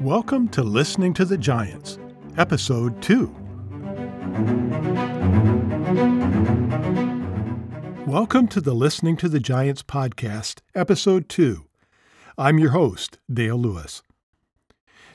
Welcome 0.00 0.48
to 0.52 0.62
Listening 0.62 1.12
to 1.12 1.26
the 1.26 1.36
Giants, 1.36 1.98
Episode 2.38 3.02
2. 3.02 3.26
Welcome 8.06 8.48
to 8.48 8.62
the 8.62 8.72
Listening 8.72 9.18
to 9.18 9.28
the 9.28 9.40
Giants 9.40 9.82
podcast, 9.82 10.60
Episode 10.74 11.28
2. 11.28 11.66
I'm 12.38 12.58
your 12.58 12.70
host, 12.70 13.18
Dale 13.30 13.58
Lewis. 13.58 14.02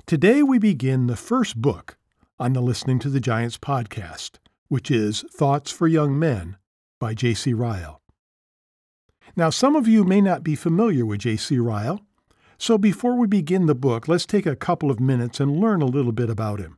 Today 0.06 0.44
we 0.44 0.60
begin 0.60 1.08
the 1.08 1.16
first 1.16 1.60
book 1.60 1.98
on 2.38 2.54
the 2.54 2.62
Listening 2.62 3.00
to 3.00 3.10
the 3.10 3.20
Giants 3.20 3.58
podcast, 3.58 4.34
which 4.68 4.92
is 4.92 5.26
Thoughts 5.32 5.72
for 5.72 5.88
Young 5.88 6.20
Men 6.20 6.58
by 7.00 7.16
J.C. 7.16 7.54
Ryle. 7.54 8.04
Now, 9.36 9.50
some 9.50 9.76
of 9.76 9.88
you 9.88 10.04
may 10.04 10.22
not 10.22 10.44
be 10.44 10.56
familiar 10.56 11.08
with 11.08 11.22
J.C. 11.22 11.58
Ryle, 11.58 12.02
so 12.58 12.78
before 12.78 13.16
we 13.16 13.28
begin 13.28 13.66
the 13.66 13.76
book, 13.76 14.08
let's 14.08 14.26
take 14.26 14.46
a 14.46 14.56
couple 14.56 14.90
of 14.90 15.00
minutes 15.00 15.40
and 15.40 15.60
learn 15.60 15.82
a 15.82 15.86
little 15.86 16.12
bit 16.12 16.30
about 16.30 16.60
him. 16.60 16.78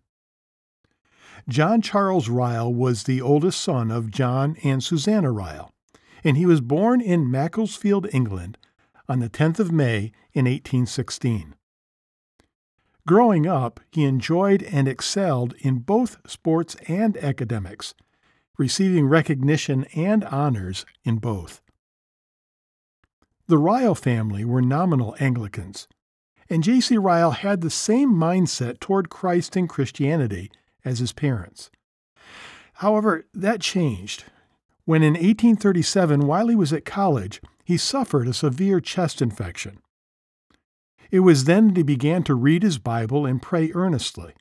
John 1.48 1.82
Charles 1.82 2.28
Ryle 2.28 2.74
was 2.74 3.04
the 3.04 3.22
oldest 3.22 3.62
son 3.62 3.90
of 3.90 4.12
John 4.12 4.58
and 4.64 4.84
Susanna 4.84 5.32
Ryle, 5.32 5.72
and 6.24 6.36
he 6.36 6.46
was 6.46 6.62
born 6.62 7.00
in 7.00 7.32
Macclesfield, 7.32 8.08
England, 8.12 8.58
on 9.08 9.20
the 9.20 9.30
10th 9.30 9.60
of 9.60 9.72
May 9.72 10.12
in 10.34 10.46
1816. 10.46 11.56
Growing 13.08 13.48
up, 13.48 13.80
he 13.90 14.04
enjoyed 14.04 14.64
and 14.64 14.88
excelled 14.88 15.54
in 15.60 15.80
both 15.80 16.18
sports 16.30 16.76
and 16.90 17.16
academics, 17.18 17.94
receiving 18.58 19.08
recognition 19.08 19.86
and 19.96 20.26
honors 20.26 20.86
in 21.06 21.18
both. 21.18 21.62
The 23.48 23.58
Ryle 23.58 23.96
family 23.96 24.44
were 24.44 24.62
nominal 24.62 25.16
Anglicans, 25.20 25.88
and 26.50 26.64
J.C. 26.64 26.98
Ryle 26.98 27.32
had 27.32 27.62
the 27.62 27.70
same 27.70 28.14
mindset 28.14 28.80
toward 28.80 29.10
Christ 29.10 29.56
and 29.56 29.70
Christianity 29.70 30.52
as 30.84 31.00
his 31.00 31.14
parents. 31.14 31.70
However, 32.76 33.26
that 33.34 33.62
changed 33.62 34.26
when 34.88 35.04
in 35.04 35.16
1837, 35.16 36.26
while 36.26 36.48
he 36.48 36.56
was 36.56 36.72
at 36.72 36.86
college, 36.86 37.42
he 37.66 37.76
suffered 37.76 38.26
a 38.26 38.34
severe 38.34 38.80
chest 38.80 39.22
infection. 39.22 39.80
It 41.12 41.20
was 41.20 41.44
then 41.44 41.68
that 41.68 41.78
he 41.78 41.84
began 41.84 42.24
to 42.24 42.36
read 42.36 42.64
his 42.64 42.78
Bible 42.78 43.26
and 43.26 43.42
pray 43.42 43.70
earnestly. 43.74 44.34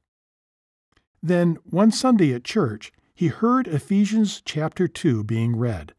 Then, 1.21 1.59
one 1.65 1.91
Sunday 1.91 2.33
at 2.33 2.45
church, 2.45 2.93
he 3.13 3.27
heard 3.27 3.67
Ephesians 3.67 4.41
chapter 4.45 4.87
2 4.87 5.25
being 5.25 5.57
read. 5.57 5.95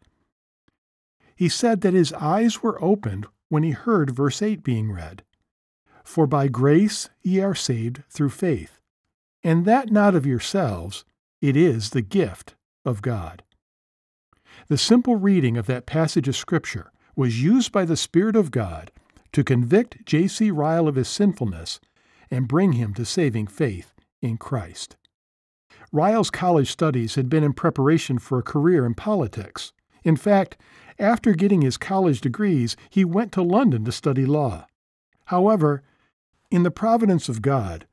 He 1.38 1.50
said 1.50 1.82
that 1.82 1.94
his 1.94 2.12
eyes 2.14 2.64
were 2.64 2.84
opened 2.84 3.28
when 3.48 3.62
he 3.62 3.72
heard 3.72 4.10
verse 4.10 4.42
8 4.42 4.64
being 4.64 4.92
read 4.92 5.24
For 6.04 6.26
by 6.26 6.48
grace 6.48 7.10
ye 7.22 7.40
are 7.42 7.56
saved 7.56 8.04
through 8.10 8.32
faith, 8.32 8.82
and 9.44 9.64
that 9.66 9.92
not 9.92 10.16
of 10.16 10.26
yourselves, 10.26 11.06
it 11.40 11.56
is 11.56 11.92
the 11.92 12.02
gift 12.02 12.56
of 12.84 13.04
God. 13.04 13.44
The 14.68 14.80
simple 14.80 15.16
reading 15.16 15.58
of 15.58 15.68
that 15.68 15.86
passage 15.86 16.28
of 16.28 16.36
Scripture 16.36 16.92
was 17.16 17.44
used 17.44 17.72
by 17.72 17.86
the 17.86 17.96
Spirit 17.96 18.36
of 18.36 18.50
God 18.52 18.92
to 19.32 19.44
convict 19.44 20.06
J.C. 20.06 20.50
Ryle 20.50 20.88
of 20.88 20.96
his 20.96 21.08
sinfulness 21.08 21.80
and 22.32 22.48
bring 22.48 22.74
him 22.74 22.96
to 22.96 23.06
saving 23.06 23.48
faith 23.48 23.94
in 24.22 24.38
Christ. 24.38 24.98
Ryle's 25.92 26.32
college 26.32 26.72
studies 26.72 27.14
had 27.14 27.30
been 27.30 27.44
in 27.44 27.54
preparation 27.54 28.18
for 28.18 28.40
a 28.40 28.44
career 28.44 28.86
in 28.86 28.96
politics. 28.96 29.72
In 30.04 30.16
fact, 30.16 30.58
after 31.00 31.34
getting 31.34 31.62
his 31.62 31.78
college 31.78 32.22
degrees, 32.22 32.76
he 32.90 33.06
went 33.06 33.32
to 33.34 33.42
London 33.42 33.86
to 33.86 33.92
study 33.92 34.26
law. 34.26 34.68
However, 35.26 35.84
in 36.50 36.64
the 36.64 36.72
providence 36.72 37.30
of 37.30 37.42
God, 37.42 37.86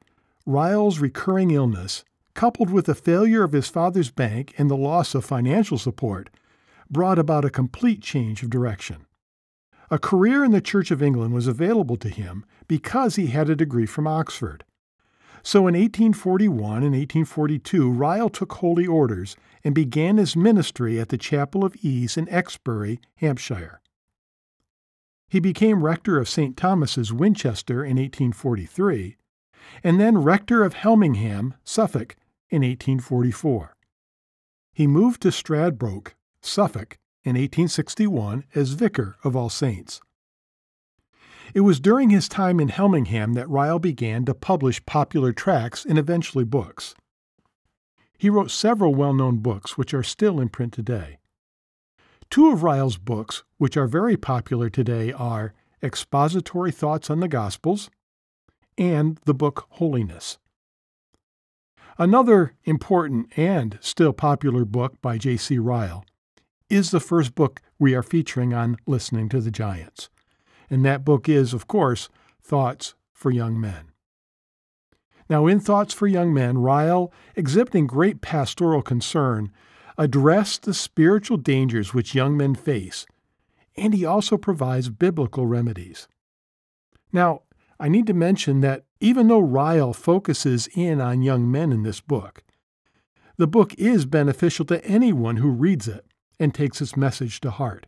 Ryle's 0.47 0.99
recurring 0.99 1.51
illness, 1.51 2.05
coupled 2.35 2.71
with 2.71 2.87
the 2.87 2.95
failure 2.95 3.43
of 3.43 3.53
his 3.53 3.69
father's 3.69 4.11
bank 4.11 4.55
and 4.59 4.71
the 4.71 4.77
loss 4.77 5.15
of 5.15 5.25
financial 5.25 5.79
support, 5.79 6.31
brought 6.91 7.19
about 7.19 7.45
a 7.45 7.51
complete 7.51 8.03
change 8.03 8.43
of 8.43 8.51
direction. 8.51 9.07
A 9.91 9.99
career 9.99 10.45
in 10.45 10.51
the 10.51 10.61
Church 10.61 10.91
of 10.91 11.03
England 11.03 11.35
was 11.35 11.47
available 11.47 11.97
to 11.97 12.09
him 12.09 12.45
because 12.69 13.17
he 13.17 13.27
had 13.29 13.51
a 13.51 13.57
degree 13.57 13.87
from 13.87 14.07
Oxford. 14.07 14.65
So 15.47 15.61
in 15.69 15.75
1841 15.75 16.83
and 16.83 16.95
1842, 16.95 17.91
Ryle 17.91 18.31
took 18.31 18.55
holy 18.55 18.87
orders 18.87 19.37
and 19.63 19.75
began 19.75 20.17
his 20.17 20.35
ministry 20.35 20.99
at 20.99 21.11
the 21.11 21.19
Chapel 21.19 21.67
of 21.67 21.77
Ease 21.83 22.17
in 22.17 22.27
Exbury, 22.31 22.99
Hampshire. 23.17 23.83
He 25.29 25.41
became 25.41 25.85
rector 25.85 26.19
of 26.19 26.31
St. 26.31 26.57
Thomas's, 26.57 27.13
Winchester, 27.13 27.85
in 27.85 27.99
1843, 27.99 29.17
and 29.83 30.01
then 30.01 30.17
rector 30.17 30.65
of 30.65 30.77
Helmingham, 30.77 31.53
Suffolk, 31.63 32.17
in 32.49 32.63
1844. 32.63 33.77
He 34.73 34.87
moved 34.87 35.21
to 35.23 35.29
Stradbroke, 35.29 36.15
Suffolk, 36.41 36.97
in 37.23 37.33
1861 37.35 38.45
as 38.55 38.71
vicar 38.71 39.17
of 39.23 39.37
All 39.37 39.51
Saints. 39.51 40.01
It 41.53 41.61
was 41.61 41.81
during 41.81 42.11
his 42.11 42.29
time 42.29 42.59
in 42.59 42.69
Helmingham 42.69 43.35
that 43.35 43.51
Ryle 43.51 43.79
began 43.79 44.25
to 44.25 44.35
publish 44.35 44.85
popular 44.87 45.33
tracts 45.33 45.85
and 45.85 45.99
eventually 45.99 46.45
books. 46.45 46.95
He 48.17 48.31
wrote 48.31 48.51
several 48.51 48.95
well 48.95 49.13
known 49.13 49.39
books 49.39 49.77
which 49.77 49.93
are 49.93 50.03
still 50.03 50.41
in 50.41 50.49
print 50.49 50.73
today. 50.73 51.19
Two 52.31 52.51
of 52.51 52.63
Ryle's 52.63 52.97
books, 52.97 53.45
which 53.59 53.77
are 53.77 53.87
very 53.87 54.17
popular 54.17 54.71
today, 54.71 55.13
are 55.13 55.53
Expository 55.83 56.73
Thoughts 56.73 57.11
on 57.11 57.21
the 57.21 57.29
Gospels 57.29 57.91
and 58.79 59.19
the 59.25 59.35
book 59.35 59.67
Holiness. 59.71 60.39
Another 61.99 62.55
important 62.65 63.37
and 63.37 63.79
still 63.81 64.13
popular 64.13 64.65
book 64.65 65.01
by 65.01 65.19
J.C. 65.19 65.59
Ryle 65.59 66.05
is 66.69 66.91
the 66.91 66.99
first 66.99 67.35
book 67.35 67.61
we 67.79 67.95
are 67.95 68.03
featuring 68.03 68.53
on 68.53 68.77
Listening 68.87 69.29
to 69.29 69.41
the 69.41 69.51
Giants 69.51 70.09
and 70.71 70.85
that 70.85 71.05
book 71.05 71.29
is, 71.29 71.53
of 71.53 71.67
course, 71.67 72.09
Thoughts 72.43 72.95
for 73.13 73.31
Young 73.31 73.61
Men. 73.61 73.91
Now, 75.29 75.47
in 75.47 75.61
Thoughts 75.61 75.95
for 75.95 76.07
Young 76.07 76.35
Men, 76.35 76.59
Ryle, 76.59 77.13
exhibiting 77.35 77.87
great 77.87 78.21
pastoral 78.21 78.83
concern, 78.83 79.51
addressed 79.97 80.65
the 80.65 80.75
spiritual 80.75 81.37
dangers 81.37 81.95
which 81.95 82.15
young 82.15 82.37
men 82.37 82.55
face, 82.55 83.07
and 83.77 83.95
he 83.95 84.05
also 84.05 84.37
provides 84.37 84.91
biblical 84.91 85.47
remedies. 85.47 86.09
Now, 87.13 87.43
I 87.79 87.89
need 87.89 88.07
to 88.09 88.15
mention 88.15 88.61
that 88.61 88.85
even 89.01 89.29
though 89.29 89.41
Ryle 89.41 89.93
focuses 89.93 90.69
in 90.75 91.01
on 91.01 91.23
young 91.23 91.51
men 91.51 91.73
in 91.73 91.83
this 91.83 92.01
book, 92.01 92.43
the 93.37 93.47
book 93.47 93.75
is 93.75 94.07
beneficial 94.07 94.65
to 94.67 94.85
anyone 94.85 95.37
who 95.37 95.51
reads 95.51 95.89
it 95.89 96.07
and 96.39 96.55
takes 96.55 96.81
its 96.81 96.97
message 96.97 97.41
to 97.41 97.51
heart. 97.51 97.87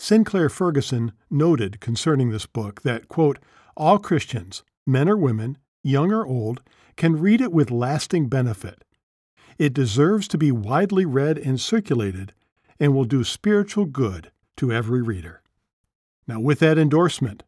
Sinclair 0.00 0.48
Ferguson 0.48 1.12
noted 1.30 1.78
concerning 1.78 2.30
this 2.30 2.46
book 2.46 2.80
that, 2.82 3.06
quote, 3.08 3.38
all 3.76 3.98
Christians, 3.98 4.62
men 4.86 5.10
or 5.10 5.16
women, 5.16 5.58
young 5.82 6.10
or 6.10 6.26
old, 6.26 6.62
can 6.96 7.20
read 7.20 7.42
it 7.42 7.52
with 7.52 7.70
lasting 7.70 8.26
benefit. 8.26 8.82
It 9.58 9.74
deserves 9.74 10.26
to 10.28 10.38
be 10.38 10.50
widely 10.50 11.04
read 11.04 11.36
and 11.36 11.60
circulated 11.60 12.32
and 12.80 12.94
will 12.94 13.04
do 13.04 13.22
spiritual 13.24 13.84
good 13.84 14.32
to 14.56 14.72
every 14.72 15.02
reader. 15.02 15.42
Now, 16.26 16.40
with 16.40 16.60
that 16.60 16.78
endorsement, 16.78 17.42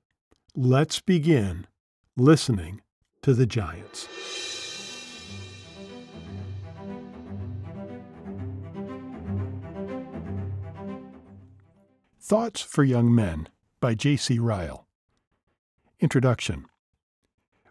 let's 0.54 1.00
begin 1.00 1.66
listening 2.18 2.82
to 3.22 3.32
the 3.32 3.46
Giants. 3.46 4.51
Thoughts 12.32 12.62
for 12.62 12.82
Young 12.82 13.14
Men 13.14 13.50
by 13.78 13.94
J.C. 13.94 14.38
Ryle. 14.38 14.86
Introduction 16.00 16.64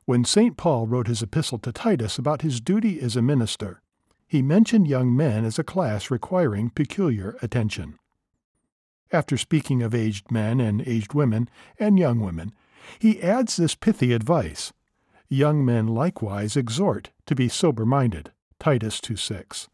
When 0.06 0.24
St. 0.24 0.56
Paul 0.56 0.86
wrote 0.86 1.08
his 1.08 1.24
epistle 1.24 1.58
to 1.58 1.72
Titus 1.72 2.20
about 2.20 2.44
his 2.44 2.62
duty 2.62 3.02
as 3.02 3.16
a 3.16 3.24
minister, 3.24 3.82
he 4.28 4.44
mentioned 4.44 4.88
young 4.88 5.18
men 5.18 5.46
as 5.46 5.58
a 5.58 5.64
class 5.64 6.12
requiring 6.12 6.70
peculiar 6.70 7.36
attention. 7.42 7.98
After 9.12 9.36
speaking 9.36 9.82
of 9.82 9.96
aged 9.96 10.30
men 10.30 10.60
and 10.60 10.88
aged 10.88 11.16
women 11.16 11.50
and 11.80 11.98
young 11.98 12.20
women, 12.20 12.54
he 13.00 13.20
adds 13.20 13.56
this 13.56 13.74
pithy 13.74 14.14
advice 14.14 14.72
Young 15.28 15.66
men 15.66 15.88
likewise 15.88 16.56
exhort 16.56 17.10
to 17.26 17.34
be 17.34 17.50
sober 17.50 17.84
minded. 17.84 18.32
Titus 18.60 19.02
2 19.02 19.16
6. 19.16 19.70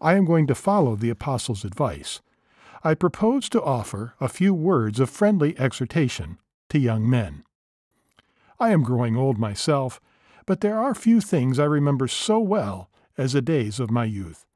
I 0.00 0.14
am 0.14 0.24
going 0.24 0.46
to 0.46 0.54
follow 0.54 0.96
the 0.96 1.10
apostle's 1.10 1.66
advice 1.66 2.22
I 2.82 2.94
propose 2.94 3.50
to 3.50 3.62
offer 3.62 4.14
a 4.20 4.28
few 4.28 4.54
words 4.54 5.00
of 5.00 5.10
friendly 5.10 5.58
exhortation 5.58 6.38
to 6.70 6.78
young 6.78 7.08
men. 7.08 7.44
I 8.58 8.70
am 8.70 8.82
growing 8.82 9.16
old 9.16 9.38
myself, 9.38 10.00
but 10.46 10.62
there 10.62 10.78
are 10.78 10.94
few 10.94 11.20
things 11.20 11.58
I 11.58 11.64
remember 11.64 12.08
so 12.08 12.38
well 12.38 12.90
as 13.18 13.34
the 13.34 13.42
days 13.42 13.80
of 13.80 13.90
my 13.90 14.04
youth. 14.04 14.46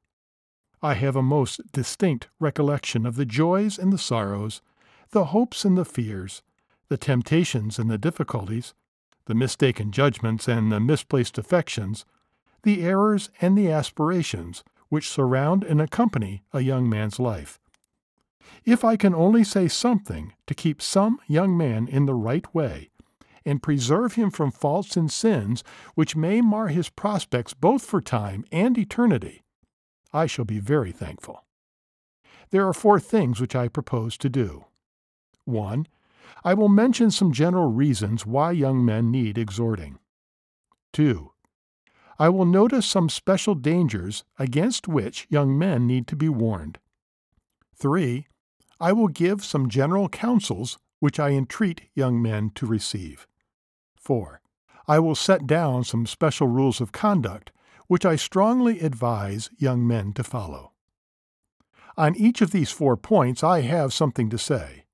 I 0.82 0.94
have 0.94 1.17
a 1.17 1.23
most 1.23 1.73
distinct 1.73 2.29
recollection 2.41 3.05
of 3.05 3.17
the 3.17 3.26
joys 3.26 3.79
and 3.79 3.93
the 3.93 3.99
sorrows, 3.99 4.62
the 5.11 5.26
hopes 5.26 5.65
and 5.65 5.76
the 5.76 5.85
fears, 5.85 6.43
the 6.88 6.97
temptations 6.97 7.79
and 7.79 7.91
the 7.91 7.99
difficulties, 7.99 8.75
the 9.26 9.35
mistaken 9.35 9.93
judgments 9.93 10.49
and 10.49 10.73
the 10.73 10.81
misplaced 10.81 11.37
affections, 11.37 12.05
the 12.62 12.82
errors 12.82 13.31
and 13.41 13.56
the 13.56 13.71
aspirations 13.71 14.65
which 14.88 15.09
surround 15.09 15.62
and 15.62 15.81
accompany 15.81 16.43
a 16.53 16.61
young 16.61 16.88
man's 16.88 17.19
life. 17.19 17.59
If 18.64 18.85
I 18.85 18.96
can 18.96 19.14
only 19.14 19.44
say 19.44 19.69
something 19.69 20.32
to 20.46 20.55
keep 20.55 20.81
some 20.81 21.19
young 21.26 21.56
man 21.56 21.87
in 21.87 22.06
the 22.06 22.14
right 22.14 22.52
way, 22.55 22.91
and 23.44 23.62
preserve 23.62 24.14
him 24.14 24.31
from 24.31 24.50
faults 24.50 24.96
and 24.96 25.11
sins 25.11 25.62
which 25.94 26.17
may 26.17 26.41
mar 26.41 26.69
his 26.69 26.88
prospects 26.88 27.52
both 27.55 27.85
for 27.85 28.00
time 28.00 28.44
and 28.50 28.79
eternity, 28.79 29.43
I 30.12 30.26
shall 30.26 30.44
be 30.44 30.61
very 30.61 30.93
thankful. 30.93 31.44
There 32.50 32.67
are 32.67 32.73
four 32.73 33.00
things 33.00 33.41
which 33.41 33.55
I 33.55 33.69
propose 33.69 34.17
to 34.19 34.29
do. 34.29 34.64
1. 35.44 35.87
I 36.44 36.55
will 36.55 36.69
mention 36.69 37.11
some 37.11 37.32
general 37.32 37.70
reasons 37.70 38.25
why 38.25 38.52
young 38.52 38.85
men 38.85 39.11
need 39.11 39.37
exhorting. 39.37 39.99
2. 40.93 41.32
I 42.19 42.29
will 42.29 42.47
notice 42.47 42.87
some 42.87 43.08
special 43.08 43.55
dangers 43.55 44.25
against 44.38 44.87
which 44.87 45.26
young 45.29 45.58
men 45.58 45.87
need 45.87 46.06
to 46.08 46.17
be 46.17 46.29
warned. 46.29 46.79
3. 47.76 48.26
I 48.81 48.93
will 48.93 49.09
give 49.09 49.44
some 49.44 49.69
general 49.69 50.09
counsels 50.09 50.79
which 51.00 51.21
I 51.21 51.31
entreat 51.31 51.82
young 51.94 52.21
men 52.21 52.50
to 52.55 52.67
receive. 52.67 53.26
4. 53.97 54.41
I 54.87 54.99
will 54.99 55.15
set 55.15 55.47
down 55.47 55.85
some 55.85 56.06
special 56.06 56.47
rules 56.47 56.81
of 56.81 56.93
conduct 56.93 57.53
which 57.87 58.05
I 58.05 58.17
strongly 58.17 58.81
advise 58.81 59.50
young 59.59 59.87
men 59.87 60.12
to 60.15 60.25
follow. 60.25 60.73
On 61.97 62.17
each 62.17 62.41
of 62.41 62.50
these 62.50 62.71
four 62.71 62.97
points 62.97 63.44
I 63.44 63.61
have 63.61 63.93
something 63.93 64.29
to 64.31 64.38
say, 64.38 64.85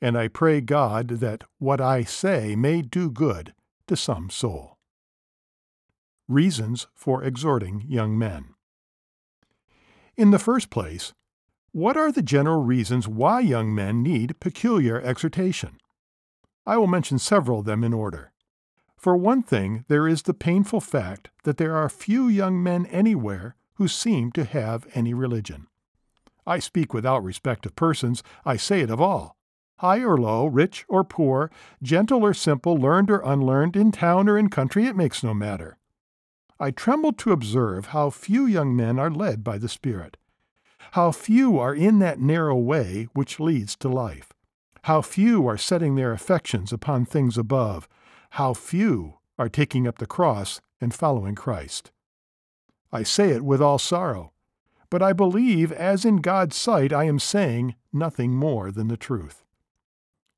and 0.00 0.16
I 0.16 0.28
pray 0.28 0.60
God 0.60 1.08
that 1.08 1.44
what 1.58 1.80
I 1.80 2.04
say 2.04 2.54
may 2.54 2.82
do 2.82 3.10
good 3.10 3.54
to 3.88 3.96
some 3.96 4.30
soul. 4.30 4.78
Reasons 6.28 6.86
for 6.94 7.22
exhorting 7.24 7.84
young 7.88 8.16
men. 8.16 8.54
In 10.16 10.30
the 10.30 10.38
first 10.38 10.70
place, 10.70 11.14
what 11.78 11.96
are 11.96 12.10
the 12.10 12.22
general 12.22 12.60
reasons 12.64 13.06
why 13.06 13.38
young 13.38 13.72
men 13.72 14.02
need 14.02 14.40
peculiar 14.40 15.00
exhortation? 15.00 15.78
I 16.66 16.76
will 16.76 16.88
mention 16.88 17.20
several 17.20 17.60
of 17.60 17.66
them 17.66 17.84
in 17.84 17.94
order. 17.94 18.32
For 18.96 19.16
one 19.16 19.44
thing, 19.44 19.84
there 19.86 20.08
is 20.08 20.22
the 20.22 20.34
painful 20.34 20.80
fact 20.80 21.30
that 21.44 21.56
there 21.56 21.76
are 21.76 21.88
few 21.88 22.26
young 22.26 22.60
men 22.60 22.86
anywhere 22.86 23.54
who 23.74 23.86
seem 23.86 24.32
to 24.32 24.44
have 24.44 24.88
any 24.92 25.14
religion. 25.14 25.68
I 26.44 26.58
speak 26.58 26.92
without 26.92 27.22
respect 27.22 27.64
of 27.64 27.76
persons, 27.76 28.24
I 28.44 28.56
say 28.56 28.80
it 28.80 28.90
of 28.90 29.00
all. 29.00 29.36
High 29.76 30.00
or 30.00 30.18
low, 30.18 30.46
rich 30.46 30.84
or 30.88 31.04
poor, 31.04 31.48
gentle 31.80 32.24
or 32.24 32.34
simple, 32.34 32.76
learned 32.76 33.08
or 33.08 33.20
unlearned, 33.20 33.76
in 33.76 33.92
town 33.92 34.28
or 34.28 34.36
in 34.36 34.48
country, 34.50 34.86
it 34.86 34.96
makes 34.96 35.22
no 35.22 35.32
matter. 35.32 35.78
I 36.58 36.72
tremble 36.72 37.12
to 37.12 37.30
observe 37.30 37.86
how 37.86 38.10
few 38.10 38.46
young 38.46 38.74
men 38.74 38.98
are 38.98 39.12
led 39.12 39.44
by 39.44 39.58
the 39.58 39.68
Spirit, 39.68 40.16
how 40.92 41.12
few 41.12 41.58
are 41.58 41.74
in 41.74 41.98
that 41.98 42.20
narrow 42.20 42.56
way 42.56 43.08
which 43.12 43.40
leads 43.40 43.76
to 43.76 43.88
life, 43.88 44.32
how 44.82 45.02
few 45.02 45.46
are 45.46 45.56
setting 45.56 45.94
their 45.94 46.12
affections 46.12 46.72
upon 46.72 47.04
things 47.04 47.36
above, 47.36 47.88
how 48.30 48.54
few 48.54 49.18
are 49.38 49.48
taking 49.48 49.86
up 49.86 49.98
the 49.98 50.06
cross 50.06 50.60
and 50.80 50.94
following 50.94 51.34
Christ. 51.34 51.90
I 52.92 53.02
say 53.02 53.30
it 53.30 53.44
with 53.44 53.60
all 53.60 53.78
sorrow, 53.78 54.32
but 54.90 55.02
I 55.02 55.12
believe, 55.12 55.70
as 55.72 56.04
in 56.04 56.16
God's 56.16 56.56
sight, 56.56 56.92
I 56.92 57.04
am 57.04 57.18
saying 57.18 57.74
nothing 57.92 58.34
more 58.34 58.70
than 58.70 58.88
the 58.88 58.96
truth. 58.96 59.44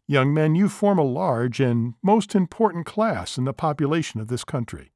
Young 0.07 0.35
men, 0.35 0.57
you 0.57 0.69
form 0.69 0.99
a 0.99 1.05
large 1.05 1.61
and 1.61 1.95
most 2.03 2.35
important 2.35 2.85
class 2.85 3.39
in 3.39 3.45
the 3.45 3.53
population 3.53 4.21
of 4.21 4.27
this 4.27 4.43
country 4.43 4.91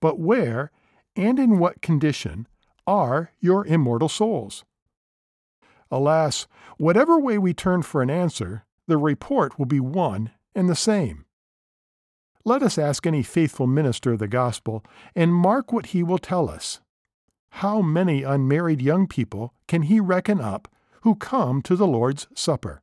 but 0.00 0.18
where 0.18 0.70
and 1.14 1.38
in 1.38 1.58
what 1.58 1.82
condition 1.82 2.46
are 2.86 3.32
your 3.40 3.66
immortal 3.66 4.08
souls? 4.08 4.64
Alas, 5.90 6.46
whatever 6.78 7.18
way 7.18 7.38
we 7.38 7.54
turn 7.54 7.82
for 7.82 8.02
an 8.02 8.10
answer, 8.10 8.64
the 8.86 8.96
report 8.96 9.58
will 9.58 9.66
be 9.66 9.80
one 9.80 10.30
and 10.54 10.68
the 10.68 10.76
same. 10.76 11.24
Let 12.44 12.62
us 12.62 12.78
ask 12.78 13.06
any 13.06 13.22
faithful 13.22 13.66
minister 13.66 14.12
of 14.12 14.20
the 14.20 14.28
gospel 14.28 14.84
and 15.14 15.34
mark 15.34 15.72
what 15.72 15.86
he 15.86 16.02
will 16.02 16.18
tell 16.18 16.48
us. 16.48 16.80
How 17.50 17.80
many 17.80 18.22
unmarried 18.22 18.80
young 18.80 19.06
people 19.06 19.54
can 19.66 19.82
he 19.82 19.98
reckon 19.98 20.40
up 20.40 20.68
who 21.02 21.14
come 21.14 21.62
to 21.62 21.74
the 21.74 21.86
Lord's 21.86 22.28
Supper? 22.34 22.82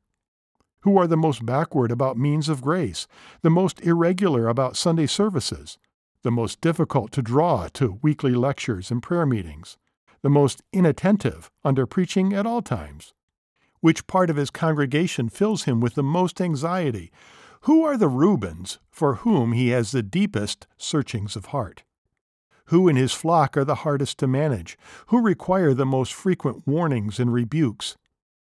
Who 0.82 0.98
are 0.98 1.08
the 1.08 1.16
most 1.16 1.46
backward 1.46 1.92
about 1.92 2.18
means 2.18 2.50
of 2.50 2.62
grace, 2.62 3.08
the 3.42 3.50
most 3.50 3.80
irregular 3.82 4.50
about 4.50 4.76
Sunday 4.76 5.08
services, 5.08 5.78
the 6.24 6.32
most 6.32 6.60
difficult 6.60 7.12
to 7.14 7.22
draw 7.22 7.68
to 7.74 8.00
weekly 8.02 8.34
lectures 8.34 8.92
and 8.92 9.02
prayer 9.02 9.26
meetings, 9.26 9.78
the 10.24 10.30
most 10.30 10.64
inattentive 10.74 11.52
under 11.64 11.86
preaching 11.86 12.34
at 12.34 12.48
all 12.48 12.64
times? 12.64 13.14
Which 13.82 14.08
part 14.08 14.32
of 14.32 14.36
his 14.36 14.50
congregation 14.50 15.30
fills 15.30 15.66
him 15.66 15.80
with 15.80 15.94
the 15.94 16.02
most 16.02 16.42
anxiety? 16.42 17.12
Who 17.62 17.84
are 17.84 17.98
the 17.98 18.08
Reubens 18.08 18.80
for 18.90 19.16
whom 19.16 19.52
he 19.52 19.70
has 19.70 19.92
the 19.92 20.02
deepest 20.02 20.66
searchings 20.78 21.36
of 21.36 21.48
heart? 21.48 21.84
Who 22.68 22.88
in 22.88 22.96
his 22.96 23.14
flock 23.14 23.56
are 23.56 23.66
the 23.66 23.84
hardest 23.84 24.18
to 24.20 24.28
manage? 24.28 24.78
Who 25.08 25.22
require 25.22 25.76
the 25.76 25.86
most 25.86 26.14
frequent 26.14 26.66
warnings 26.66 27.20
and 27.20 27.32
rebukes? 27.32 27.98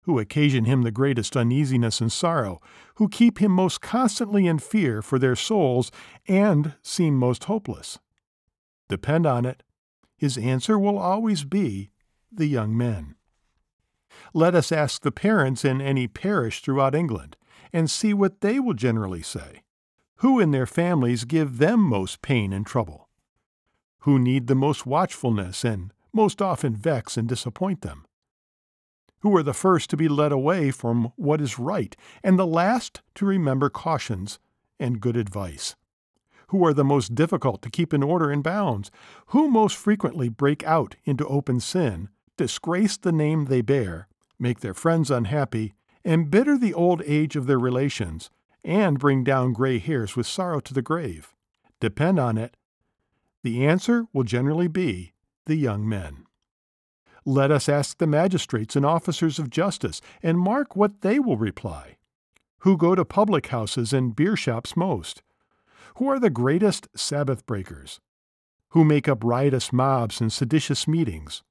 who 0.02 0.18
occasion 0.18 0.64
him 0.64 0.82
the 0.82 0.90
greatest 0.90 1.36
uneasiness 1.36 2.00
and 2.00 2.12
sorrow, 2.12 2.60
who 2.96 3.08
keep 3.08 3.38
him 3.38 3.52
most 3.52 3.80
constantly 3.80 4.46
in 4.46 4.58
fear 4.58 5.00
for 5.00 5.18
their 5.18 5.36
souls 5.36 5.90
and 6.26 6.74
seem 6.82 7.16
most 7.16 7.44
hopeless. 7.44 7.98
Depend 8.88 9.26
on 9.26 9.44
it, 9.44 9.62
his 10.22 10.38
answer 10.38 10.78
will 10.78 10.96
always 10.96 11.42
be 11.42 11.90
the 12.30 12.46
young 12.46 12.76
men. 12.76 13.16
Let 14.32 14.54
us 14.54 14.70
ask 14.70 15.02
the 15.02 15.10
parents 15.10 15.64
in 15.64 15.80
any 15.80 16.06
parish 16.06 16.62
throughout 16.62 16.94
England 16.94 17.36
and 17.72 17.90
see 17.90 18.14
what 18.14 18.40
they 18.40 18.60
will 18.60 18.74
generally 18.74 19.22
say. 19.22 19.64
Who 20.18 20.38
in 20.38 20.52
their 20.52 20.64
families 20.64 21.24
give 21.24 21.58
them 21.58 21.80
most 21.80 22.22
pain 22.22 22.52
and 22.52 22.64
trouble? 22.64 23.08
Who 24.02 24.16
need 24.16 24.46
the 24.46 24.54
most 24.54 24.86
watchfulness 24.86 25.64
and 25.64 25.92
most 26.12 26.40
often 26.40 26.76
vex 26.76 27.16
and 27.16 27.28
disappoint 27.28 27.80
them? 27.80 28.06
who 29.22 29.36
are 29.36 29.42
the 29.42 29.54
first 29.54 29.88
to 29.88 29.96
be 29.96 30.08
led 30.08 30.32
away 30.32 30.72
from 30.72 31.12
what 31.14 31.40
is 31.40 31.56
right, 31.56 31.96
and 32.24 32.36
the 32.36 32.46
last 32.46 33.02
to 33.14 33.24
remember 33.24 33.70
cautions 33.70 34.40
and 34.80 35.00
good 35.00 35.16
advice, 35.16 35.76
who 36.52 36.66
are 36.66 36.74
the 36.74 36.84
most 36.84 37.14
difficult 37.14 37.62
to 37.62 37.70
keep 37.70 37.94
in 37.94 38.02
order 38.02 38.30
and 38.30 38.42
bounds, 38.42 38.90
who 39.28 39.48
most 39.48 39.74
frequently 39.74 40.28
break 40.28 40.62
out 40.64 40.94
into 41.06 41.26
open 41.26 41.58
sin, 41.58 42.10
disgrace 42.36 42.98
the 42.98 43.10
name 43.10 43.46
they 43.46 43.62
bear, 43.62 44.06
make 44.38 44.60
their 44.60 44.74
friends 44.74 45.10
unhappy, 45.10 45.72
embitter 46.04 46.58
the 46.58 46.74
old 46.74 47.02
age 47.06 47.36
of 47.36 47.46
their 47.46 47.58
relations, 47.58 48.28
and 48.62 48.98
bring 48.98 49.24
down 49.24 49.54
gray 49.54 49.78
hairs 49.78 50.14
with 50.14 50.26
sorrow 50.26 50.60
to 50.60 50.74
the 50.74 50.82
grave. 50.82 51.32
Depend 51.80 52.18
on 52.20 52.36
it, 52.36 52.54
the 53.42 53.66
answer 53.66 54.04
will 54.12 54.22
generally 54.22 54.68
be 54.68 55.14
the 55.46 55.56
young 55.56 55.88
men. 55.88 56.26
Let 57.24 57.50
us 57.50 57.66
ask 57.66 57.96
the 57.96 58.06
magistrates 58.06 58.76
and 58.76 58.84
officers 58.84 59.38
of 59.38 59.48
justice, 59.48 60.02
and 60.22 60.38
mark 60.38 60.76
what 60.76 61.00
they 61.00 61.18
will 61.18 61.38
reply. 61.38 61.96
Who 62.58 62.76
go 62.76 62.94
to 62.94 63.06
public 63.06 63.46
houses 63.46 63.94
and 63.94 64.14
beer 64.14 64.36
shops 64.36 64.76
most? 64.76 65.22
Who 65.96 66.08
are 66.08 66.18
the 66.18 66.30
greatest 66.30 66.88
Sabbath 66.96 67.46
breakers? 67.46 68.00
Who 68.70 68.84
make 68.84 69.08
up 69.08 69.22
riotous 69.22 69.72
mobs 69.72 70.20
and 70.20 70.32
seditious 70.32 70.88
meetings? 70.88 71.42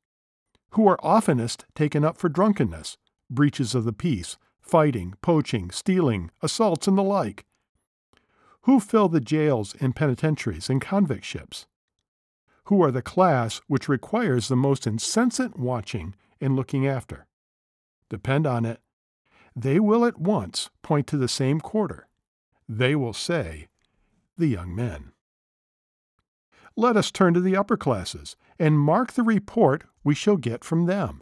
Who 0.72 0.88
are 0.88 1.00
oftenest 1.04 1.66
taken 1.76 2.04
up 2.04 2.18
for 2.18 2.30
drunkenness, 2.30 2.98
breaches 3.30 3.76
of 3.76 3.84
the 3.84 3.94
peace, 3.94 4.38
fighting, 4.62 5.14
poaching, 5.22 5.72
stealing, 5.72 6.32
assaults, 6.42 6.88
and 6.88 6.98
the 6.98 7.04
like? 7.04 7.46
Who 8.62 8.80
fill 8.80 9.10
the 9.10 9.22
jails 9.22 9.76
and 9.80 9.96
penitentiaries 9.96 10.70
and 10.70 10.82
convict 10.82 11.26
ships? 11.26 11.66
who 12.66 12.82
are 12.82 12.92
the 12.92 13.02
class 13.02 13.62
which 13.68 13.90
requires 13.90 14.48
the 14.48 14.56
most 14.56 14.86
incessant 14.86 15.58
watching 15.58 16.16
and 16.40 16.56
looking 16.56 16.88
after. 16.88 17.28
Depend 18.10 18.46
on 18.46 18.66
it, 18.66 18.80
they 19.54 19.78
will 19.80 20.06
at 20.06 20.20
once 20.20 20.70
point 20.82 21.06
to 21.08 21.18
the 21.18 21.28
same 21.28 21.60
quarter. 21.60 22.08
They 22.70 22.96
will 22.96 23.12
say, 23.12 23.68
the 24.42 24.48
young 24.48 24.76
men. 24.76 25.14
Let 26.76 26.98
us 26.98 27.12
turn 27.12 27.34
to 27.36 27.40
the 27.40 27.56
upper 27.56 27.78
classes 27.78 28.36
and 28.60 28.80
mark 28.80 29.14
the 29.14 29.24
report 29.24 29.84
we 30.04 30.16
shall 30.16 30.38
get 30.38 30.64
from 30.64 30.86
them. 30.86 31.22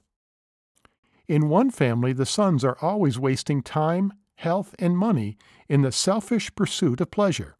In 1.28 1.50
one 1.50 1.70
family, 1.70 2.14
the 2.14 2.26
sons 2.26 2.64
are 2.64 2.78
always 2.82 3.20
wasting 3.20 3.62
time, 3.62 4.14
health, 4.36 4.74
and 4.80 4.98
money 4.98 5.38
in 5.68 5.84
the 5.84 5.92
selfish 5.92 6.54
pursuit 6.56 7.02
of 7.02 7.12
pleasure. 7.12 7.58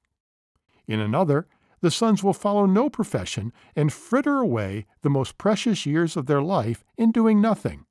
In 0.88 1.00
another, 1.00 1.48
the 1.82 1.92
sons 1.92 2.24
will 2.24 2.34
follow 2.34 2.66
no 2.66 2.90
profession 2.90 3.54
and 3.76 3.94
fritter 3.94 4.40
away 4.40 4.86
the 5.02 5.10
most 5.10 5.38
precious 5.38 5.86
years 5.86 6.18
of 6.18 6.26
their 6.26 6.42
life 6.42 6.84
in 6.98 7.12
doing 7.12 7.40
nothing. 7.40 7.86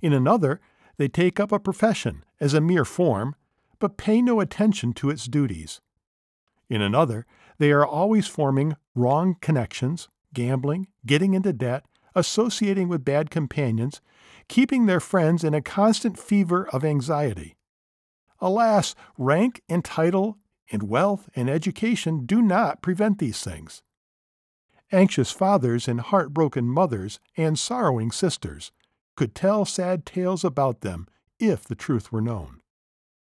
In 0.00 0.12
another, 0.12 0.60
they 0.96 1.08
take 1.08 1.40
up 1.40 1.50
a 1.50 1.58
profession 1.58 2.24
as 2.40 2.54
a 2.54 2.60
mere 2.60 2.84
form, 2.84 3.34
but 3.78 3.96
pay 3.96 4.22
no 4.22 4.40
attention 4.40 4.92
to 4.94 5.10
its 5.10 5.26
duties. 5.26 5.80
In 6.68 6.82
another, 6.82 7.26
they 7.58 7.72
are 7.72 7.86
always 7.86 8.26
forming 8.26 8.76
wrong 8.94 9.36
connections, 9.40 10.08
gambling, 10.34 10.88
getting 11.06 11.34
into 11.34 11.52
debt, 11.52 11.84
associating 12.14 12.88
with 12.88 13.04
bad 13.04 13.30
companions, 13.30 14.00
keeping 14.48 14.86
their 14.86 15.00
friends 15.00 15.44
in 15.44 15.54
a 15.54 15.62
constant 15.62 16.18
fever 16.18 16.68
of 16.68 16.84
anxiety. 16.84 17.56
Alas, 18.40 18.94
rank 19.16 19.62
and 19.68 19.84
title 19.84 20.38
and 20.70 20.82
wealth 20.84 21.28
and 21.34 21.48
education 21.48 22.26
do 22.26 22.42
not 22.42 22.82
prevent 22.82 23.18
these 23.18 23.42
things. 23.42 23.82
Anxious 24.92 25.30
fathers 25.30 25.88
and 25.88 26.00
heartbroken 26.00 26.66
mothers 26.66 27.20
and 27.36 27.58
sorrowing 27.58 28.10
sisters 28.10 28.72
could 29.16 29.34
tell 29.34 29.64
sad 29.64 30.06
tales 30.06 30.44
about 30.44 30.80
them 30.80 31.06
if 31.38 31.64
the 31.64 31.74
truth 31.74 32.12
were 32.12 32.20
known. 32.20 32.60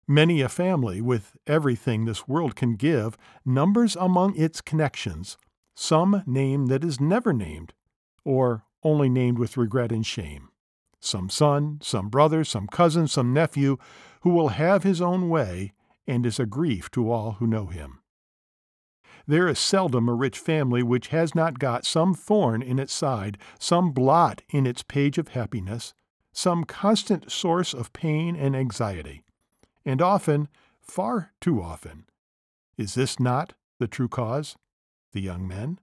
Many 0.08 0.40
a 0.40 0.48
family, 0.48 1.00
with 1.00 1.36
everything 1.46 2.04
this 2.04 2.28
world 2.28 2.54
can 2.54 2.76
give, 2.76 3.16
numbers 3.44 3.96
among 3.96 4.36
its 4.36 4.60
connections 4.60 5.36
some 5.74 6.22
name 6.26 6.66
that 6.66 6.82
is 6.82 7.00
never 7.00 7.32
named, 7.32 7.74
or 8.24 8.64
only 8.82 9.08
named 9.08 9.38
with 9.38 9.56
regret 9.56 9.92
and 9.92 10.06
shame. 10.06 10.48
Some 11.00 11.28
son, 11.28 11.78
some 11.82 12.08
brother, 12.08 12.44
some 12.44 12.66
cousin, 12.66 13.08
some 13.08 13.32
nephew, 13.32 13.76
who 14.22 14.30
will 14.30 14.48
have 14.48 14.84
his 14.84 15.02
own 15.02 15.28
way 15.28 15.72
and 16.06 16.24
is 16.24 16.40
a 16.40 16.46
grief 16.46 16.90
to 16.92 17.10
all 17.10 17.32
who 17.32 17.46
know 17.46 17.66
him. 17.66 17.98
There 19.26 19.48
is 19.48 19.58
seldom 19.58 20.08
a 20.08 20.14
rich 20.14 20.38
family 20.38 20.82
which 20.82 21.08
has 21.08 21.34
not 21.34 21.58
got 21.58 21.84
some 21.84 22.14
thorn 22.14 22.62
in 22.62 22.78
its 22.78 22.92
side, 22.92 23.38
some 23.58 23.90
blot 23.90 24.42
in 24.50 24.66
its 24.66 24.82
page 24.82 25.18
of 25.18 25.28
happiness, 25.28 25.94
some 26.32 26.64
constant 26.64 27.30
source 27.30 27.74
of 27.74 27.92
pain 27.92 28.36
and 28.36 28.54
anxiety. 28.54 29.25
And 29.86 30.02
often, 30.02 30.48
far 30.80 31.32
too 31.40 31.62
often, 31.62 32.06
is 32.76 32.94
this 32.94 33.20
not 33.20 33.54
the 33.78 33.86
true 33.86 34.08
cause? 34.08 34.56
The 35.12 35.20
young 35.20 35.46
men? 35.46 35.78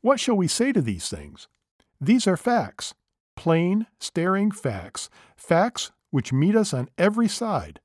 What 0.00 0.18
shall 0.18 0.36
we 0.36 0.48
say 0.48 0.72
to 0.72 0.82
these 0.82 1.08
things? 1.08 1.46
These 2.00 2.26
are 2.26 2.36
facts, 2.36 2.92
plain, 3.36 3.86
staring 4.00 4.50
facts, 4.50 5.08
facts 5.36 5.92
which 6.10 6.32
meet 6.32 6.56
us 6.56 6.74
on 6.74 6.88
every 6.98 7.28
side, 7.28 7.80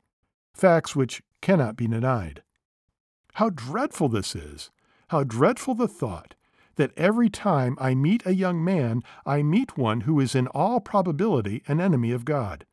facts 0.55 0.95
which 0.95 1.21
cannot 1.41 1.77
be 1.77 1.87
denied. 1.87 2.41
How 3.33 3.51
dreadful 3.51 4.09
this 4.09 4.35
is! 4.35 4.71
How 5.09 5.23
dreadful 5.23 5.75
the 5.75 5.87
thought 5.87 6.33
that 6.75 6.91
every 6.97 7.29
time 7.29 7.77
I 7.79 7.93
meet 7.93 8.25
a 8.25 8.33
young 8.33 8.63
man, 8.63 9.03
I 9.25 9.43
meet 9.43 9.77
one 9.77 10.01
who 10.01 10.19
is 10.19 10.33
in 10.33 10.47
all 10.47 10.79
probability 10.79 11.61
an 11.67 11.79
enemy 11.79 12.11
of 12.11 12.25
God, 12.25 12.65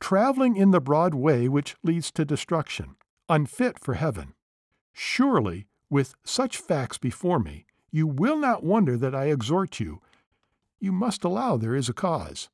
traveling 0.00 0.56
in 0.56 0.70
the 0.70 0.80
broad 0.80 1.14
way 1.14 1.48
which 1.48 1.76
leads 1.82 2.10
to 2.12 2.24
destruction, 2.24 2.96
unfit 3.28 3.78
for 3.78 3.94
heaven. 3.94 4.34
Surely, 4.92 5.66
with 5.90 6.14
such 6.24 6.56
facts 6.56 6.98
before 6.98 7.38
me, 7.38 7.66
you 7.90 8.06
will 8.06 8.36
not 8.36 8.64
wonder 8.64 8.96
that 8.96 9.14
I 9.14 9.26
exhort 9.26 9.78
you. 9.80 10.00
You 10.80 10.92
must 10.92 11.24
allow 11.24 11.56
there 11.56 11.76
is 11.76 11.88
a 11.88 11.94
cause. 11.94 12.48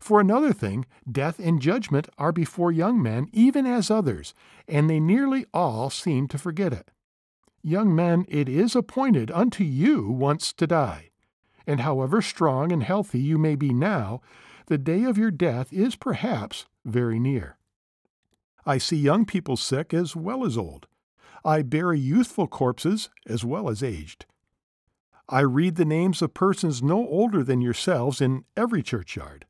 For 0.00 0.18
another 0.18 0.52
thing, 0.52 0.86
death 1.10 1.38
and 1.38 1.60
judgment 1.60 2.08
are 2.16 2.32
before 2.32 2.72
young 2.72 3.02
men, 3.02 3.28
even 3.32 3.66
as 3.66 3.90
others, 3.90 4.34
and 4.66 4.88
they 4.88 4.98
nearly 4.98 5.44
all 5.52 5.90
seem 5.90 6.26
to 6.28 6.38
forget 6.38 6.72
it. 6.72 6.90
Young 7.62 7.94
men, 7.94 8.24
it 8.28 8.48
is 8.48 8.74
appointed 8.74 9.30
unto 9.30 9.62
you 9.62 10.08
once 10.08 10.52
to 10.54 10.66
die. 10.66 11.10
And 11.66 11.80
however 11.80 12.22
strong 12.22 12.72
and 12.72 12.82
healthy 12.82 13.20
you 13.20 13.36
may 13.36 13.54
be 13.54 13.74
now, 13.74 14.22
the 14.70 14.78
day 14.78 15.02
of 15.02 15.18
your 15.18 15.32
death 15.32 15.72
is 15.72 15.96
perhaps 15.96 16.66
very 16.84 17.18
near. 17.18 17.58
I 18.64 18.78
see 18.78 18.96
young 18.96 19.26
people 19.26 19.56
sick 19.56 19.92
as 19.92 20.14
well 20.14 20.46
as 20.46 20.56
old. 20.56 20.86
I 21.44 21.62
bury 21.62 21.98
youthful 21.98 22.46
corpses 22.46 23.10
as 23.26 23.44
well 23.44 23.68
as 23.68 23.82
aged. 23.82 24.26
I 25.28 25.40
read 25.40 25.74
the 25.74 25.84
names 25.84 26.22
of 26.22 26.34
persons 26.34 26.84
no 26.84 26.98
older 27.08 27.42
than 27.42 27.60
yourselves 27.60 28.20
in 28.20 28.44
every 28.56 28.80
churchyard. 28.80 29.44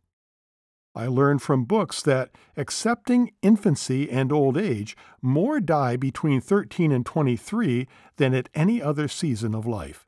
I 0.95 1.07
learn 1.07 1.39
from 1.39 1.67
books 1.67 2.00
that, 2.05 2.31
excepting 2.57 3.33
infancy 3.43 4.11
and 4.11 4.33
old 4.33 4.57
age, 4.57 4.97
more 5.21 5.61
die 5.61 5.97
between 5.97 6.41
13 6.41 6.93
and 6.93 7.05
23 7.05 7.87
than 8.17 8.33
at 8.33 8.49
any 8.55 8.81
other 8.81 9.07
season 9.07 9.55
of 9.55 9.67
life. 9.67 10.07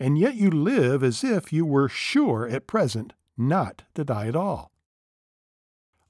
And 0.00 0.16
yet 0.16 0.34
you 0.34 0.50
live 0.50 1.04
as 1.04 1.22
if 1.22 1.52
you 1.52 1.66
were 1.66 1.90
sure 1.90 2.48
at 2.48 2.66
present 2.66 3.12
not 3.36 3.82
to 3.94 4.04
die 4.04 4.28
at 4.28 4.36
all. 4.36 4.70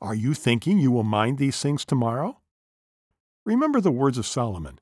Are 0.00 0.14
you 0.14 0.34
thinking 0.34 0.78
you 0.78 0.90
will 0.90 1.04
mind 1.04 1.38
these 1.38 1.60
things 1.60 1.84
tomorrow? 1.84 2.40
Remember 3.44 3.80
the 3.80 3.90
words 3.90 4.18
of 4.18 4.26
Solomon 4.26 4.78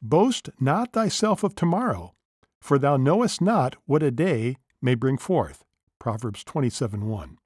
Boast 0.00 0.50
not 0.60 0.92
thyself 0.92 1.42
of 1.42 1.54
tomorrow, 1.54 2.14
for 2.60 2.78
thou 2.78 2.96
knowest 2.96 3.40
not 3.40 3.76
what 3.86 4.02
a 4.02 4.10
day 4.10 4.56
may 4.82 4.94
bring 4.94 5.16
forth. 5.16 5.64
Proverbs 5.98 6.44
27 6.44 7.06
1. 7.06 7.38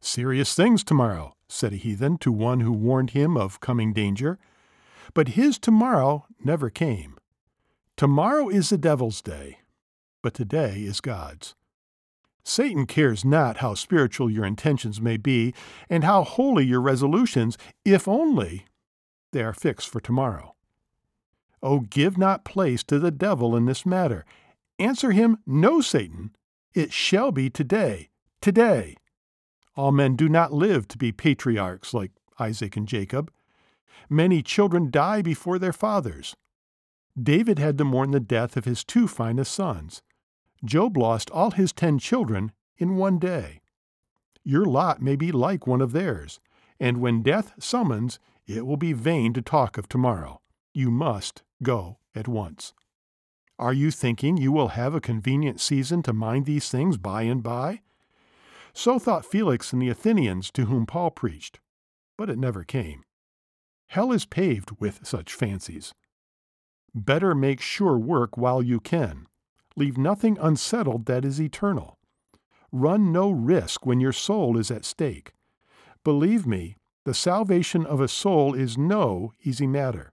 Serious 0.00 0.54
things 0.54 0.84
tomorrow, 0.84 1.34
said 1.48 1.72
a 1.72 1.76
heathen 1.76 2.18
to 2.18 2.30
one 2.30 2.60
who 2.60 2.72
warned 2.72 3.10
him 3.10 3.36
of 3.36 3.60
coming 3.60 3.92
danger. 3.92 4.38
But 5.14 5.28
his 5.28 5.58
tomorrow 5.58 6.26
never 6.44 6.70
came. 6.70 7.18
Tomorrow 7.96 8.48
is 8.48 8.70
the 8.70 8.78
devil's 8.78 9.20
day, 9.20 9.58
but 10.22 10.34
today 10.34 10.82
is 10.82 11.00
God's. 11.00 11.54
Satan 12.44 12.86
cares 12.86 13.24
not 13.24 13.58
how 13.58 13.74
spiritual 13.74 14.28
your 14.28 14.44
intentions 14.44 15.00
may 15.00 15.16
be 15.16 15.54
and 15.88 16.04
how 16.04 16.24
holy 16.24 16.64
your 16.64 16.80
resolutions, 16.80 17.56
if 17.84 18.08
only 18.08 18.66
they 19.32 19.42
are 19.42 19.52
fixed 19.52 19.88
for 19.88 20.00
tomorrow. 20.00 20.54
Oh, 21.62 21.80
give 21.80 22.18
not 22.18 22.44
place 22.44 22.82
to 22.84 22.98
the 22.98 23.12
devil 23.12 23.54
in 23.54 23.66
this 23.66 23.86
matter. 23.86 24.24
Answer 24.78 25.12
him, 25.12 25.38
No, 25.46 25.80
Satan. 25.80 26.34
It 26.74 26.92
shall 26.92 27.30
be 27.30 27.50
today, 27.50 28.10
today. 28.40 28.96
All 29.76 29.92
men 29.92 30.16
do 30.16 30.28
not 30.28 30.52
live 30.52 30.88
to 30.88 30.98
be 30.98 31.12
patriarchs 31.12 31.94
like 31.94 32.10
Isaac 32.38 32.76
and 32.76 32.88
Jacob. 32.88 33.30
Many 34.10 34.42
children 34.42 34.90
die 34.90 35.22
before 35.22 35.58
their 35.58 35.72
fathers. 35.72 36.34
David 37.20 37.58
had 37.58 37.78
to 37.78 37.84
mourn 37.84 38.10
the 38.10 38.20
death 38.20 38.56
of 38.56 38.64
his 38.64 38.84
two 38.84 39.06
finest 39.06 39.52
sons. 39.52 40.02
Job 40.64 40.96
lost 40.96 41.30
all 41.30 41.50
his 41.50 41.72
ten 41.72 41.98
children 41.98 42.52
in 42.76 42.96
one 42.96 43.18
day. 43.18 43.60
Your 44.44 44.64
lot 44.64 45.02
may 45.02 45.16
be 45.16 45.32
like 45.32 45.66
one 45.66 45.80
of 45.80 45.92
theirs, 45.92 46.40
and 46.78 47.00
when 47.00 47.22
death 47.22 47.52
summons, 47.58 48.18
it 48.46 48.66
will 48.66 48.76
be 48.76 48.92
vain 48.92 49.32
to 49.34 49.42
talk 49.42 49.78
of 49.78 49.88
tomorrow. 49.88 50.40
You 50.72 50.90
must 50.90 51.42
go 51.62 51.98
at 52.14 52.28
once. 52.28 52.74
Are 53.58 53.72
you 53.72 53.90
thinking 53.90 54.36
you 54.36 54.50
will 54.50 54.68
have 54.68 54.94
a 54.94 55.00
convenient 55.00 55.60
season 55.60 56.02
to 56.04 56.12
mind 56.12 56.46
these 56.46 56.68
things 56.68 56.96
by 56.96 57.22
and 57.22 57.42
by? 57.42 57.82
So 58.72 58.98
thought 58.98 59.26
Felix 59.26 59.72
and 59.72 59.80
the 59.80 59.90
Athenians 59.90 60.50
to 60.52 60.64
whom 60.64 60.86
Paul 60.86 61.10
preached, 61.10 61.60
but 62.16 62.30
it 62.30 62.38
never 62.38 62.64
came. 62.64 63.04
Hell 63.88 64.10
is 64.10 64.24
paved 64.24 64.70
with 64.80 65.06
such 65.06 65.34
fancies. 65.34 65.92
Better 66.94 67.34
make 67.34 67.60
sure 67.60 67.98
work 67.98 68.36
while 68.36 68.62
you 68.62 68.80
can. 68.80 69.26
Leave 69.76 69.96
nothing 69.96 70.38
unsettled 70.40 71.06
that 71.06 71.24
is 71.24 71.40
eternal. 71.40 71.98
Run 72.70 73.12
no 73.12 73.30
risk 73.30 73.84
when 73.86 74.00
your 74.00 74.12
soul 74.12 74.56
is 74.56 74.70
at 74.70 74.84
stake. 74.84 75.32
Believe 76.04 76.46
me, 76.46 76.76
the 77.04 77.14
salvation 77.14 77.84
of 77.84 78.00
a 78.00 78.08
soul 78.08 78.54
is 78.54 78.78
no 78.78 79.32
easy 79.42 79.66
matter. 79.66 80.12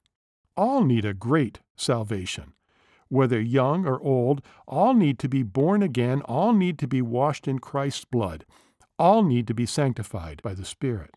All 0.57 0.83
need 0.83 1.05
a 1.05 1.13
great 1.13 1.59
salvation 1.75 2.53
whether 3.09 3.41
young 3.41 3.85
or 3.85 4.01
old, 4.01 4.41
all 4.67 4.93
need 4.93 5.19
to 5.19 5.27
be 5.27 5.43
born 5.43 5.83
again, 5.83 6.21
all 6.21 6.53
need 6.53 6.79
to 6.79 6.87
be 6.87 7.01
washed 7.01 7.47
in 7.47 7.59
Christ's 7.59 8.05
blood, 8.05 8.45
all 8.97 9.23
need 9.23 9.47
to 9.47 9.53
be 9.53 9.65
sanctified 9.65 10.41
by 10.43 10.53
the 10.53 10.65
Spirit. 10.65 11.11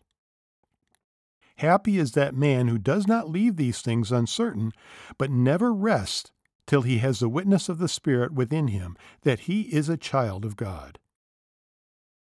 Happy 1.57 1.99
is 1.99 2.13
that 2.13 2.35
man 2.35 2.67
who 2.67 2.79
does 2.79 3.07
not 3.07 3.29
leave 3.29 3.55
these 3.55 3.81
things 3.81 4.11
uncertain, 4.11 4.71
but 5.19 5.29
never 5.29 5.71
rests 5.71 6.31
till 6.65 6.83
he 6.83 6.99
has 6.99 7.19
the 7.19 7.29
witness 7.29 7.69
of 7.69 7.79
the 7.79 7.87
Spirit 7.87 8.33
within 8.33 8.67
him 8.67 8.97
that 9.21 9.41
he 9.41 9.61
is 9.63 9.89
a 9.89 9.97
child 9.97 10.45
of 10.45 10.55
God. 10.55 10.99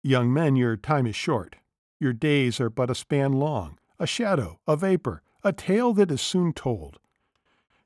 Young 0.03 0.33
men, 0.33 0.57
your 0.57 0.77
time 0.77 1.07
is 1.07 1.17
short. 1.17 1.57
Your 1.99 2.13
days 2.13 2.61
are 2.61 2.71
but 2.71 2.91
a 2.91 2.95
span 2.95 3.33
long, 3.33 3.79
a 3.99 4.07
shadow, 4.07 4.61
a 4.67 4.77
vapor, 4.77 5.23
a 5.43 5.53
tale 5.53 5.93
that 5.95 6.11
is 6.11 6.21
soon 6.21 6.53
told. 6.53 6.99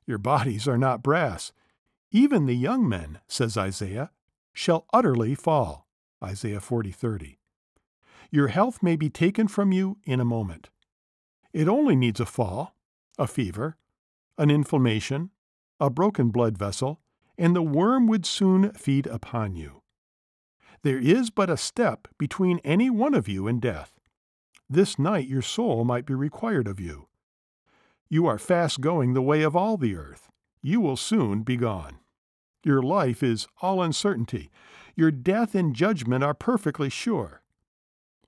Your 0.05 0.17
bodies 0.17 0.67
are 0.67 0.77
not 0.77 1.03
brass, 1.03 1.53
even 2.11 2.45
the 2.45 2.53
young 2.55 2.87
men, 2.87 3.19
says 3.27 3.57
Isaiah, 3.57 4.11
shall 4.53 4.85
utterly 4.93 5.33
fall. 5.33 5.87
Isaiah 6.21 6.59
40:30. 6.59 7.37
Your 8.29 8.49
health 8.49 8.83
may 8.83 8.95
be 8.95 9.09
taken 9.09 9.47
from 9.47 9.71
you 9.71 9.97
in 10.03 10.19
a 10.19 10.25
moment. 10.25 10.69
It 11.53 11.67
only 11.67 11.95
needs 11.95 12.19
a 12.19 12.25
fall, 12.25 12.75
a 13.17 13.27
fever, 13.27 13.77
an 14.37 14.51
inflammation, 14.51 15.31
a 15.81 15.89
broken 15.89 16.29
blood 16.29 16.57
vessel, 16.57 17.01
and 17.37 17.55
the 17.55 17.61
worm 17.61 18.07
would 18.07 18.25
soon 18.25 18.71
feed 18.73 19.07
upon 19.07 19.55
you. 19.55 19.81
There 20.83 20.99
is 20.99 21.29
but 21.31 21.49
a 21.49 21.57
step 21.57 22.07
between 22.17 22.59
any 22.59 22.89
one 22.89 23.15
of 23.15 23.27
you 23.27 23.47
and 23.47 23.59
death. 23.59 23.99
This 24.69 24.97
night 24.97 25.27
your 25.27 25.41
soul 25.41 25.83
might 25.83 26.05
be 26.05 26.13
required 26.13 26.67
of 26.67 26.79
you. 26.79 27.07
You 28.09 28.27
are 28.27 28.37
fast 28.37 28.79
going 28.79 29.13
the 29.13 29.21
way 29.21 29.41
of 29.41 29.55
all 29.55 29.75
the 29.75 29.95
earth. 29.95 30.29
You 30.61 30.79
will 30.79 30.97
soon 30.97 31.41
be 31.41 31.57
gone. 31.57 31.97
Your 32.63 32.83
life 32.83 33.23
is 33.23 33.47
all 33.61 33.81
uncertainty. 33.81 34.51
Your 34.95 35.09
death 35.09 35.55
and 35.55 35.75
judgment 35.75 36.23
are 36.23 36.35
perfectly 36.35 36.89
sure. 36.89 37.41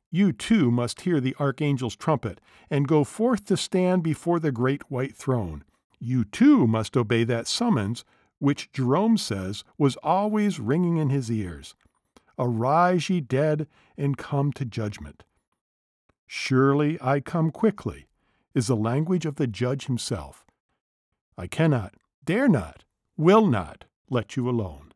You 0.10 0.32
too 0.32 0.72
must 0.72 1.02
hear 1.02 1.20
the 1.20 1.36
archangel's 1.40 1.96
trumpet 1.96 2.42
and 2.70 2.88
go 2.88 3.04
forth 3.04 3.46
to 3.46 3.58
stand 3.58 4.04
before 4.04 4.40
the 4.40 4.52
great 4.52 4.90
white 4.90 5.16
throne. 5.16 5.64
You 6.06 6.26
too 6.26 6.68
must 6.68 6.98
obey 6.98 7.24
that 7.24 7.48
summons, 7.48 8.04
which 8.38 8.70
Jerome 8.74 9.18
says 9.18 9.64
was 9.78 9.96
always 10.04 10.60
ringing 10.60 10.98
in 10.98 11.10
his 11.10 11.32
ears 11.32 11.76
Arise, 12.38 13.10
ye 13.10 13.22
dead, 13.22 13.68
and 13.96 14.18
come 14.18 14.52
to 14.52 14.66
judgment. 14.66 15.24
Surely 16.28 17.02
I 17.02 17.22
come 17.22 17.52
quickly, 17.52 18.08
is 18.54 18.68
the 18.68 18.76
language 18.76 19.26
of 19.26 19.36
the 19.36 19.48
judge 19.48 19.86
himself. 19.86 20.46
I 21.38 21.48
cannot, 21.48 21.94
dare 22.26 22.50
not, 22.50 22.84
will 23.16 23.48
not 23.48 23.86
let 24.10 24.36
you 24.36 24.50
alone. 24.50 24.92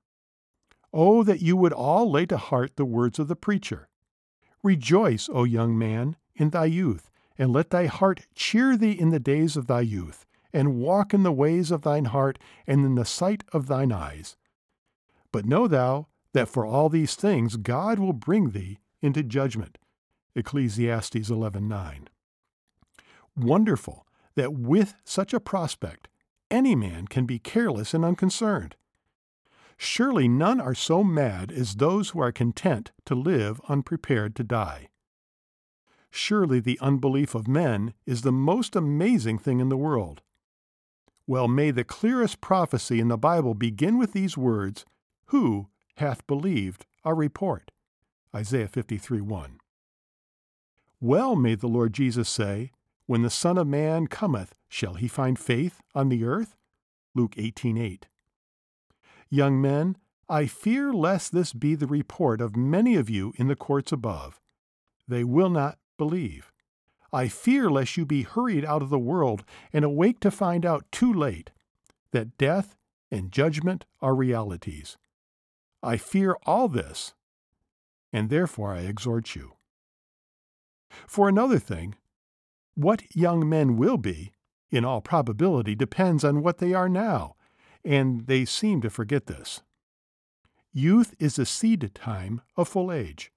Oh, 0.91 1.23
that 1.23 1.41
you 1.41 1.55
would 1.55 1.71
all 1.71 2.11
lay 2.11 2.25
to 2.25 2.37
heart 2.37 2.75
the 2.75 2.83
words 2.83 3.17
of 3.17 3.29
the 3.29 3.35
preacher. 3.37 3.87
Rejoice, 4.61 5.29
O 5.31 5.45
young 5.45 5.77
man, 5.77 6.17
in 6.35 6.49
thy 6.49 6.65
youth, 6.65 7.09
and 7.37 7.53
let 7.53 7.69
thy 7.69 7.85
heart 7.85 8.27
cheer 8.35 8.75
thee 8.75 8.91
in 8.91 9.11
the 9.11 9.21
days 9.21 9.55
of 9.55 9.67
thy 9.67 9.81
youth, 9.81 10.25
and 10.53 10.79
walk 10.79 11.13
in 11.13 11.23
the 11.23 11.31
ways 11.31 11.71
of 11.71 11.81
thine 11.81 12.05
heart 12.05 12.39
and 12.65 12.85
in 12.85 12.95
the 12.95 13.05
sight 13.05 13.43
of 13.51 13.67
thine 13.67 13.91
eyes. 13.91 14.35
But 15.31 15.45
know 15.45 15.67
thou 15.67 16.07
that 16.33 16.47
for 16.47 16.65
all 16.65 16.89
these 16.89 17.15
things 17.15 17.57
God 17.57 17.99
will 17.99 18.13
bring 18.13 18.51
thee 18.51 18.79
into 19.01 19.23
judgment. 19.23 19.77
Ecclesiastes 20.35 21.29
11:9. 21.29 22.07
Wonderful 23.35 24.05
that 24.35 24.53
with 24.53 24.95
such 25.03 25.33
a 25.33 25.39
prospect 25.39 26.07
any 26.49 26.75
man 26.75 27.07
can 27.07 27.25
be 27.25 27.39
careless 27.39 27.93
and 27.93 28.05
unconcerned. 28.05 28.75
Surely 29.77 30.27
none 30.27 30.59
are 30.59 30.73
so 30.73 31.03
mad 31.03 31.51
as 31.51 31.75
those 31.75 32.09
who 32.09 32.19
are 32.19 32.31
content 32.31 32.91
to 33.05 33.13
live 33.13 33.61
unprepared 33.67 34.35
to 34.35 34.43
die. 34.43 34.89
Surely 36.09 36.59
the 36.59 36.79
unbelief 36.79 37.35
of 37.35 37.47
men 37.47 37.93
is 38.05 38.21
the 38.21 38.31
most 38.31 38.75
amazing 38.75 39.37
thing 39.37 39.59
in 39.59 39.69
the 39.69 39.77
world. 39.77 40.21
Well, 41.29 41.49
may 41.49 41.71
the 41.71 41.83
clearest 41.83 42.39
prophecy 42.39 43.01
in 43.01 43.09
the 43.09 43.17
Bible 43.17 43.53
begin 43.53 43.97
with 43.97 44.13
these 44.13 44.37
words 44.37 44.85
Who 45.25 45.67
hath 45.97 46.25
believed 46.25 46.85
our 47.03 47.15
report? 47.15 47.69
Isaiah 48.33 48.69
53 48.69 49.19
1. 49.19 49.59
Well 51.01 51.35
may 51.35 51.55
the 51.55 51.67
Lord 51.67 51.93
Jesus 51.93 52.29
say, 52.29 52.71
When 53.07 53.23
the 53.23 53.29
Son 53.29 53.57
of 53.57 53.67
Man 53.67 54.07
cometh, 54.07 54.55
shall 54.69 54.93
he 54.93 55.09
find 55.09 55.37
faith 55.37 55.81
on 55.93 56.07
the 56.07 56.23
earth? 56.23 56.55
Luke 57.13 57.33
18 57.37 57.77
8. 57.77 58.07
Young 59.29 59.61
men, 59.61 59.97
I 60.29 60.45
fear 60.45 60.93
lest 60.93 61.33
this 61.33 61.51
be 61.51 61.75
the 61.75 61.87
report 61.87 62.39
of 62.39 62.55
many 62.55 62.95
of 62.95 63.09
you 63.09 63.33
in 63.35 63.47
the 63.47 63.55
courts 63.55 63.91
above. 63.91 64.39
They 65.07 65.25
will 65.25 65.49
not 65.49 65.77
believe. 65.97 66.53
I 67.11 67.27
fear 67.27 67.69
lest 67.69 67.97
you 67.97 68.05
be 68.05 68.23
hurried 68.23 68.65
out 68.65 68.81
of 68.81 68.89
the 68.89 68.99
world 68.99 69.43
and 69.71 69.85
awake 69.85 70.19
to 70.21 70.31
find 70.31 70.65
out 70.65 70.85
too 70.91 71.11
late 71.11 71.51
that 72.11 72.37
death 72.37 72.75
and 73.11 73.31
judgment 73.31 73.85
are 74.01 74.15
realities. 74.15 74.97
I 75.81 75.97
fear 75.97 76.37
all 76.45 76.67
this, 76.67 77.13
and 78.11 78.29
therefore 78.29 78.73
I 78.73 78.79
exhort 78.79 79.35
you. 79.35 79.53
For 81.05 81.29
another 81.29 81.59
thing, 81.59 81.95
what 82.75 83.15
young 83.15 83.47
men 83.47 83.77
will 83.77 83.97
be, 83.97 84.31
in 84.69 84.83
all 84.83 85.01
probability, 85.01 85.75
depends 85.75 86.23
on 86.23 86.41
what 86.41 86.57
they 86.57 86.73
are 86.73 86.89
now, 86.89 87.35
and 87.83 88.27
they 88.27 88.45
seem 88.45 88.81
to 88.81 88.89
forget 88.89 89.27
this. 89.27 89.61
Youth 90.73 91.15
is 91.19 91.37
the 91.37 91.45
seed 91.45 91.89
time 91.95 92.41
of 92.55 92.67
full 92.67 92.91
age 92.91 93.31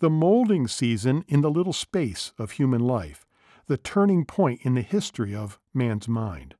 the 0.00 0.10
molding 0.10 0.68
season 0.68 1.24
in 1.28 1.40
the 1.40 1.50
little 1.50 1.72
space 1.72 2.32
of 2.38 2.52
human 2.52 2.80
life, 2.80 3.26
the 3.66 3.76
turning 3.76 4.24
point 4.24 4.60
in 4.62 4.74
the 4.74 4.82
history 4.82 5.34
of 5.34 5.58
man's 5.74 6.08
mind. 6.08 6.54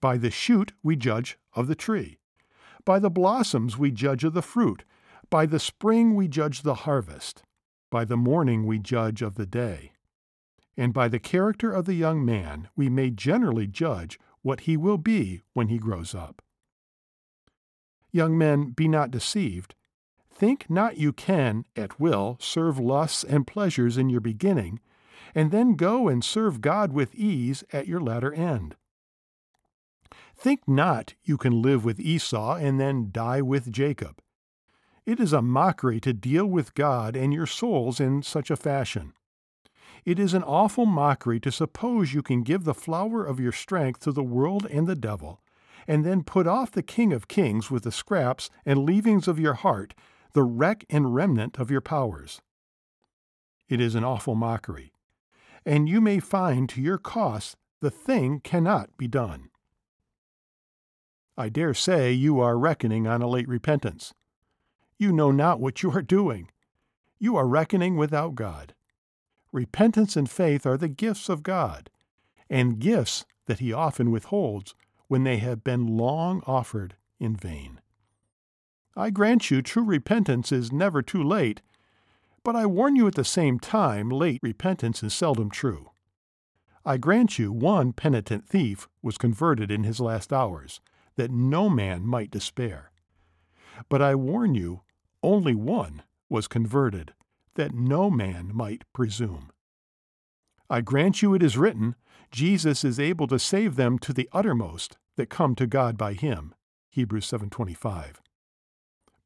By 0.00 0.16
the 0.16 0.30
shoot 0.30 0.72
we 0.82 0.96
judge 0.96 1.38
of 1.54 1.66
the 1.66 1.74
tree. 1.74 2.18
By 2.84 2.98
the 2.98 3.10
blossoms 3.10 3.76
we 3.76 3.90
judge 3.90 4.24
of 4.24 4.34
the 4.34 4.42
fruit. 4.42 4.84
By 5.28 5.46
the 5.46 5.60
spring 5.60 6.14
we 6.14 6.28
judge 6.28 6.62
the 6.62 6.86
harvest. 6.86 7.42
By 7.90 8.04
the 8.04 8.16
morning 8.16 8.66
we 8.66 8.78
judge 8.78 9.22
of 9.22 9.34
the 9.34 9.46
day. 9.46 9.92
And 10.76 10.94
by 10.94 11.08
the 11.08 11.18
character 11.18 11.72
of 11.72 11.84
the 11.84 11.94
young 11.94 12.24
man 12.24 12.68
we 12.76 12.88
may 12.88 13.10
generally 13.10 13.66
judge 13.66 14.18
what 14.42 14.60
he 14.60 14.76
will 14.76 14.98
be 14.98 15.42
when 15.52 15.68
he 15.68 15.78
grows 15.78 16.14
up. 16.14 16.42
Young 18.12 18.36
men, 18.36 18.70
be 18.70 18.88
not 18.88 19.10
deceived. 19.10 19.74
Think 20.40 20.70
not 20.70 20.96
you 20.96 21.12
can, 21.12 21.66
at 21.76 22.00
will, 22.00 22.38
serve 22.40 22.78
lusts 22.78 23.24
and 23.24 23.46
pleasures 23.46 23.98
in 23.98 24.08
your 24.08 24.22
beginning, 24.22 24.80
and 25.34 25.50
then 25.50 25.76
go 25.76 26.08
and 26.08 26.24
serve 26.24 26.62
God 26.62 26.94
with 26.94 27.14
ease 27.14 27.62
at 27.74 27.86
your 27.86 28.00
latter 28.00 28.32
end. 28.32 28.74
Think 30.34 30.66
not 30.66 31.12
you 31.22 31.36
can 31.36 31.60
live 31.60 31.84
with 31.84 32.00
Esau 32.00 32.54
and 32.54 32.80
then 32.80 33.10
die 33.12 33.42
with 33.42 33.70
Jacob. 33.70 34.22
It 35.04 35.20
is 35.20 35.34
a 35.34 35.42
mockery 35.42 36.00
to 36.00 36.14
deal 36.14 36.46
with 36.46 36.72
God 36.72 37.16
and 37.16 37.34
your 37.34 37.44
souls 37.44 38.00
in 38.00 38.22
such 38.22 38.50
a 38.50 38.56
fashion. 38.56 39.12
It 40.06 40.18
is 40.18 40.32
an 40.32 40.42
awful 40.42 40.86
mockery 40.86 41.38
to 41.40 41.52
suppose 41.52 42.14
you 42.14 42.22
can 42.22 42.44
give 42.44 42.64
the 42.64 42.72
flower 42.72 43.26
of 43.26 43.40
your 43.40 43.52
strength 43.52 44.00
to 44.04 44.10
the 44.10 44.22
world 44.22 44.64
and 44.70 44.86
the 44.86 44.96
devil, 44.96 45.42
and 45.86 46.02
then 46.02 46.22
put 46.22 46.46
off 46.46 46.70
the 46.70 46.82
King 46.82 47.12
of 47.12 47.28
Kings 47.28 47.70
with 47.70 47.82
the 47.82 47.92
scraps 47.92 48.48
and 48.64 48.86
leavings 48.86 49.28
of 49.28 49.38
your 49.38 49.52
heart 49.52 49.92
the 50.32 50.42
wreck 50.42 50.84
and 50.88 51.14
remnant 51.14 51.58
of 51.58 51.70
your 51.70 51.80
powers. 51.80 52.40
It 53.68 53.80
is 53.80 53.94
an 53.94 54.04
awful 54.04 54.34
mockery, 54.34 54.92
and 55.64 55.88
you 55.88 56.00
may 56.00 56.18
find 56.20 56.68
to 56.70 56.80
your 56.80 56.98
cost 56.98 57.56
the 57.80 57.90
thing 57.90 58.40
cannot 58.40 58.96
be 58.96 59.08
done. 59.08 59.50
I 61.36 61.48
dare 61.48 61.74
say 61.74 62.12
you 62.12 62.40
are 62.40 62.58
reckoning 62.58 63.06
on 63.06 63.22
a 63.22 63.28
late 63.28 63.48
repentance. 63.48 64.12
You 64.98 65.12
know 65.12 65.30
not 65.30 65.60
what 65.60 65.82
you 65.82 65.90
are 65.92 66.02
doing. 66.02 66.50
You 67.18 67.36
are 67.36 67.46
reckoning 67.46 67.96
without 67.96 68.34
God. 68.34 68.74
Repentance 69.52 70.16
and 70.16 70.30
faith 70.30 70.66
are 70.66 70.76
the 70.76 70.88
gifts 70.88 71.28
of 71.28 71.42
God, 71.42 71.90
and 72.48 72.78
gifts 72.78 73.24
that 73.46 73.60
He 73.60 73.72
often 73.72 74.10
withholds 74.10 74.74
when 75.08 75.24
they 75.24 75.38
have 75.38 75.64
been 75.64 75.86
long 75.86 76.42
offered 76.46 76.96
in 77.18 77.34
vain. 77.34 77.80
I 78.96 79.10
grant 79.10 79.50
you 79.50 79.62
true 79.62 79.84
repentance 79.84 80.50
is 80.50 80.72
never 80.72 81.02
too 81.02 81.22
late, 81.22 81.62
but 82.42 82.56
I 82.56 82.66
warn 82.66 82.96
you 82.96 83.06
at 83.06 83.14
the 83.14 83.24
same 83.24 83.58
time 83.58 84.08
late 84.08 84.40
repentance 84.42 85.02
is 85.02 85.14
seldom 85.14 85.50
true. 85.50 85.90
I 86.84 86.96
grant 86.96 87.38
you 87.38 87.52
one 87.52 87.92
penitent 87.92 88.48
thief 88.48 88.88
was 89.02 89.18
converted 89.18 89.70
in 89.70 89.84
his 89.84 90.00
last 90.00 90.32
hours, 90.32 90.80
that 91.16 91.30
no 91.30 91.68
man 91.68 92.06
might 92.06 92.30
despair. 92.30 92.90
But 93.88 94.00
I 94.00 94.14
warn 94.14 94.54
you 94.54 94.82
only 95.22 95.54
one 95.54 96.02
was 96.28 96.48
converted, 96.48 97.12
that 97.54 97.74
no 97.74 98.10
man 98.10 98.50
might 98.54 98.84
presume. 98.92 99.50
I 100.70 100.80
grant 100.80 101.20
you 101.20 101.34
it 101.34 101.42
is 101.42 101.58
written, 101.58 101.96
Jesus 102.30 102.84
is 102.84 102.98
able 102.98 103.26
to 103.26 103.38
save 103.38 103.76
them 103.76 103.98
to 103.98 104.12
the 104.12 104.28
uttermost 104.32 104.96
that 105.16 105.28
come 105.28 105.54
to 105.56 105.66
God 105.66 105.98
by 105.98 106.14
him. 106.14 106.54
Hebrews 106.88 107.26
7:25. 107.26 108.20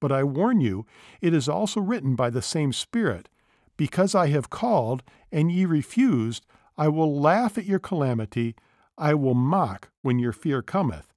But 0.04 0.12
I 0.12 0.22
warn 0.22 0.60
you, 0.60 0.84
it 1.22 1.32
is 1.32 1.48
also 1.48 1.80
written 1.80 2.14
by 2.14 2.28
the 2.28 2.42
same 2.42 2.74
Spirit, 2.74 3.30
Because 3.78 4.14
I 4.14 4.26
have 4.26 4.50
called, 4.50 5.02
and 5.32 5.50
ye 5.50 5.64
refused, 5.64 6.44
I 6.76 6.88
will 6.88 7.18
laugh 7.18 7.56
at 7.56 7.64
your 7.64 7.78
calamity, 7.78 8.54
I 8.98 9.14
will 9.14 9.32
mock 9.32 9.88
when 10.02 10.18
your 10.18 10.34
fear 10.34 10.60
cometh. 10.60 11.14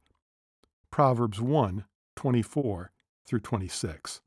Proverbs 0.90 1.42
1 1.42 1.84
24 2.16 2.92
through 3.26 3.42
26. 3.42 4.22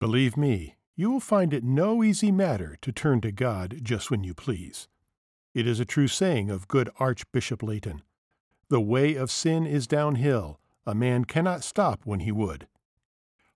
Believe 0.00 0.36
me, 0.36 0.74
you 0.96 1.08
will 1.08 1.20
find 1.20 1.54
it 1.54 1.62
no 1.62 2.02
easy 2.02 2.32
matter 2.32 2.76
to 2.82 2.90
turn 2.90 3.20
to 3.20 3.30
God 3.30 3.78
just 3.84 4.10
when 4.10 4.24
you 4.24 4.34
please. 4.34 4.88
It 5.54 5.64
is 5.64 5.78
a 5.78 5.84
true 5.84 6.08
saying 6.08 6.50
of 6.50 6.66
good 6.66 6.90
Archbishop 6.98 7.62
Leighton 7.62 8.02
The 8.68 8.80
way 8.80 9.14
of 9.14 9.30
sin 9.30 9.64
is 9.64 9.86
downhill, 9.86 10.58
a 10.84 10.92
man 10.92 11.24
cannot 11.24 11.62
stop 11.62 12.00
when 12.02 12.18
he 12.18 12.32
would. 12.32 12.66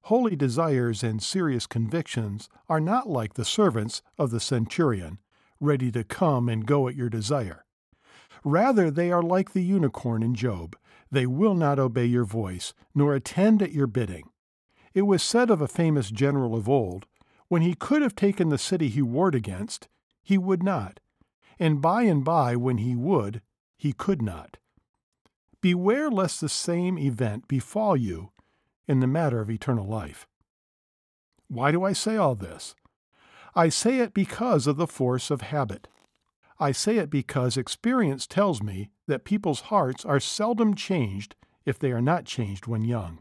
Holy 0.07 0.35
desires 0.35 1.05
and 1.05 1.23
serious 1.23 1.67
convictions 1.67 2.49
are 2.69 2.81
not 2.81 3.09
like 3.09 3.35
the 3.35 3.45
servants 3.45 4.03
of 4.19 4.31
the 4.31 4.41
centurion, 4.41 5.19
ready 5.61 5.93
to 5.93 6.03
come 6.03 6.49
and 6.49 6.67
go 6.67 6.89
at 6.89 6.97
your 6.97 7.09
desire. 7.09 7.65
Rather, 8.45 8.91
they 8.91 9.13
are 9.13 9.23
like 9.23 9.53
the 9.53 9.63
unicorn 9.63 10.23
in 10.23 10.35
Job. 10.35 10.77
They 11.11 11.27
will 11.27 11.55
not 11.55 11.79
obey 11.79 12.07
your 12.07 12.25
voice, 12.25 12.75
nor 12.95 13.15
attend 13.15 13.63
at 13.63 13.73
your 13.73 13.87
bidding. 13.87 14.31
It 14.93 15.03
was 15.03 15.23
said 15.23 15.51
of 15.51 15.61
a 15.61 15.69
famous 15.69 16.11
general 16.11 16.57
of 16.57 16.69
old, 16.69 17.07
when 17.47 17.63
he 17.63 17.75
could 17.75 18.03
have 18.03 18.17
taken 18.17 18.49
the 18.49 18.59
city 18.59 18.89
he 18.89 19.03
warred 19.03 19.35
against, 19.35 19.87
he 20.23 20.37
would 20.37 20.63
not. 20.63 20.99
And 21.61 21.81
by 21.81 22.03
and 22.05 22.25
by, 22.25 22.57
when 22.57 22.79
he 22.79 22.97
would, 22.97 23.41
he 23.77 23.93
could 23.93 24.21
not. 24.21 24.57
Beware 25.61 26.11
lest 26.11 26.41
the 26.41 26.49
same 26.49 26.99
event 26.99 27.47
befall 27.47 27.97
you 27.97 28.32
in 28.93 29.01
the 29.01 29.09
matter 29.09 29.41
of 29.41 29.51
eternal 29.51 29.87
life. 29.87 30.29
Why 31.49 31.73
do 31.73 31.83
I 31.83 31.93
say 31.93 32.17
all 32.17 32.37
this? 32.37 32.77
I 33.55 33.69
say 33.69 33.99
it 33.99 34.15
because 34.15 34.67
of 34.67 34.77
the 34.77 34.87
force 34.87 35.31
of 35.31 35.41
habit. 35.41 35.89
I 36.61 36.71
say 36.73 36.99
it 36.99 37.11
because 37.11 37.57
experience 37.57 38.27
tells 38.27 38.63
me 38.63 38.91
that 39.09 39.25
people's 39.25 39.63
hearts 39.63 40.05
are 40.05 40.21
seldom 40.21 40.75
changed 40.75 41.35
if 41.65 41.79
they 41.79 41.91
are 41.91 42.01
not 42.01 42.25
changed 42.25 42.67
when 42.67 42.85
young. 42.85 43.21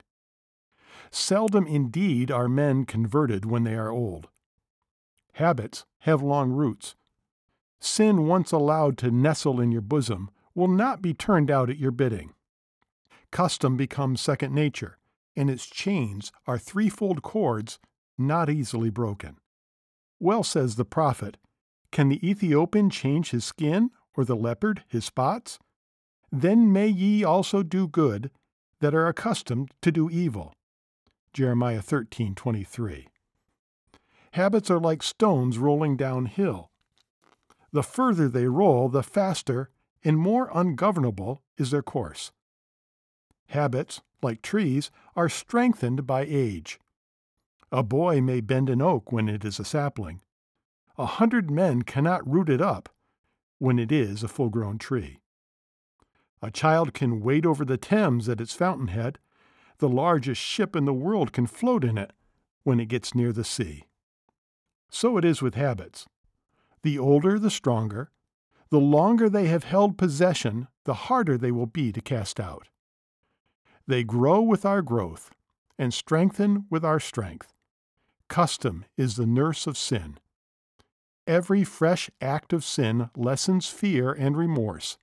Seldom 1.09 1.65
indeed 1.65 2.29
are 2.29 2.47
men 2.47 2.85
converted 2.85 3.45
when 3.45 3.63
they 3.63 3.75
are 3.75 3.89
old. 3.89 4.29
Habits 5.33 5.85
have 5.99 6.21
long 6.21 6.51
roots. 6.51 6.95
Sin 7.79 8.27
once 8.27 8.51
allowed 8.51 8.97
to 8.99 9.09
nestle 9.09 9.59
in 9.59 9.71
your 9.71 9.81
bosom 9.81 10.29
will 10.53 10.67
not 10.67 11.01
be 11.01 11.13
turned 11.13 11.49
out 11.49 11.69
at 11.69 11.79
your 11.79 11.91
bidding. 11.91 12.33
Custom 13.31 13.77
becomes 13.77 14.21
second 14.21 14.53
nature, 14.53 14.97
and 15.41 15.49
its 15.49 15.65
chains 15.65 16.31
are 16.45 16.59
threefold 16.59 17.23
cords 17.23 17.79
not 18.15 18.47
easily 18.47 18.91
broken. 18.91 19.37
Well 20.19 20.43
says 20.43 20.75
the 20.75 20.85
prophet, 20.85 21.37
Can 21.91 22.09
the 22.09 22.29
Ethiopian 22.29 22.91
change 22.91 23.31
his 23.31 23.43
skin, 23.43 23.89
or 24.15 24.23
the 24.23 24.35
leopard 24.35 24.83
his 24.87 25.03
spots? 25.03 25.57
Then 26.31 26.71
may 26.71 26.87
ye 26.87 27.23
also 27.23 27.63
do 27.63 27.87
good 27.87 28.29
that 28.81 28.93
are 28.93 29.07
accustomed 29.07 29.71
to 29.81 29.91
do 29.91 30.11
evil. 30.11 30.53
Jeremiah 31.33 31.81
13:23. 31.81 33.07
Habits 34.33 34.69
are 34.69 34.79
like 34.79 35.01
stones 35.01 35.57
rolling 35.57 35.97
downhill. 35.97 36.69
The 37.71 37.81
further 37.81 38.29
they 38.29 38.45
roll, 38.45 38.89
the 38.89 39.01
faster 39.01 39.71
and 40.03 40.19
more 40.19 40.51
ungovernable 40.53 41.41
is 41.57 41.71
their 41.71 41.81
course. 41.81 42.31
Habits, 43.51 44.01
like 44.21 44.41
trees, 44.41 44.91
are 45.15 45.27
strengthened 45.27 46.07
by 46.07 46.25
age. 46.27 46.79
A 47.69 47.83
boy 47.83 48.21
may 48.21 48.39
bend 48.39 48.69
an 48.69 48.81
oak 48.81 49.11
when 49.11 49.27
it 49.27 49.43
is 49.43 49.59
a 49.59 49.65
sapling. 49.65 50.21
A 50.97 51.05
hundred 51.05 51.51
men 51.51 51.81
cannot 51.81 52.29
root 52.29 52.49
it 52.49 52.61
up 52.61 52.87
when 53.59 53.77
it 53.77 53.91
is 53.91 54.23
a 54.23 54.29
full 54.29 54.49
grown 54.49 54.77
tree. 54.77 55.19
A 56.41 56.49
child 56.49 56.93
can 56.93 57.19
wade 57.19 57.45
over 57.45 57.65
the 57.65 57.77
Thames 57.77 58.29
at 58.29 58.39
its 58.39 58.53
fountainhead. 58.53 59.19
The 59.79 59.89
largest 59.89 60.41
ship 60.41 60.73
in 60.73 60.85
the 60.85 60.93
world 60.93 61.33
can 61.33 61.45
float 61.45 61.83
in 61.83 61.97
it 61.97 62.13
when 62.63 62.79
it 62.79 62.87
gets 62.87 63.13
near 63.13 63.33
the 63.33 63.43
sea. 63.43 63.83
So 64.89 65.17
it 65.17 65.25
is 65.25 65.41
with 65.41 65.55
habits. 65.55 66.05
The 66.83 66.97
older, 66.97 67.37
the 67.37 67.51
stronger. 67.51 68.11
The 68.69 68.79
longer 68.79 69.29
they 69.29 69.47
have 69.47 69.65
held 69.65 69.97
possession, 69.97 70.69
the 70.85 70.93
harder 70.93 71.37
they 71.37 71.51
will 71.51 71.65
be 71.65 71.91
to 71.91 72.01
cast 72.01 72.39
out. 72.39 72.69
They 73.87 74.03
grow 74.03 74.41
with 74.41 74.65
our 74.65 74.81
growth 74.81 75.31
and 75.77 75.93
strengthen 75.93 76.65
with 76.69 76.85
our 76.85 76.99
strength. 76.99 77.53
Custom 78.27 78.85
is 78.97 79.15
the 79.15 79.25
nurse 79.25 79.67
of 79.67 79.77
sin. 79.77 80.17
Every 81.27 81.63
fresh 81.63 82.09
act 82.19 82.53
of 82.53 82.63
sin 82.63 83.09
lessens 83.15 83.67
fear 83.67 84.11
and 84.11 84.37
remorse, 84.37 84.97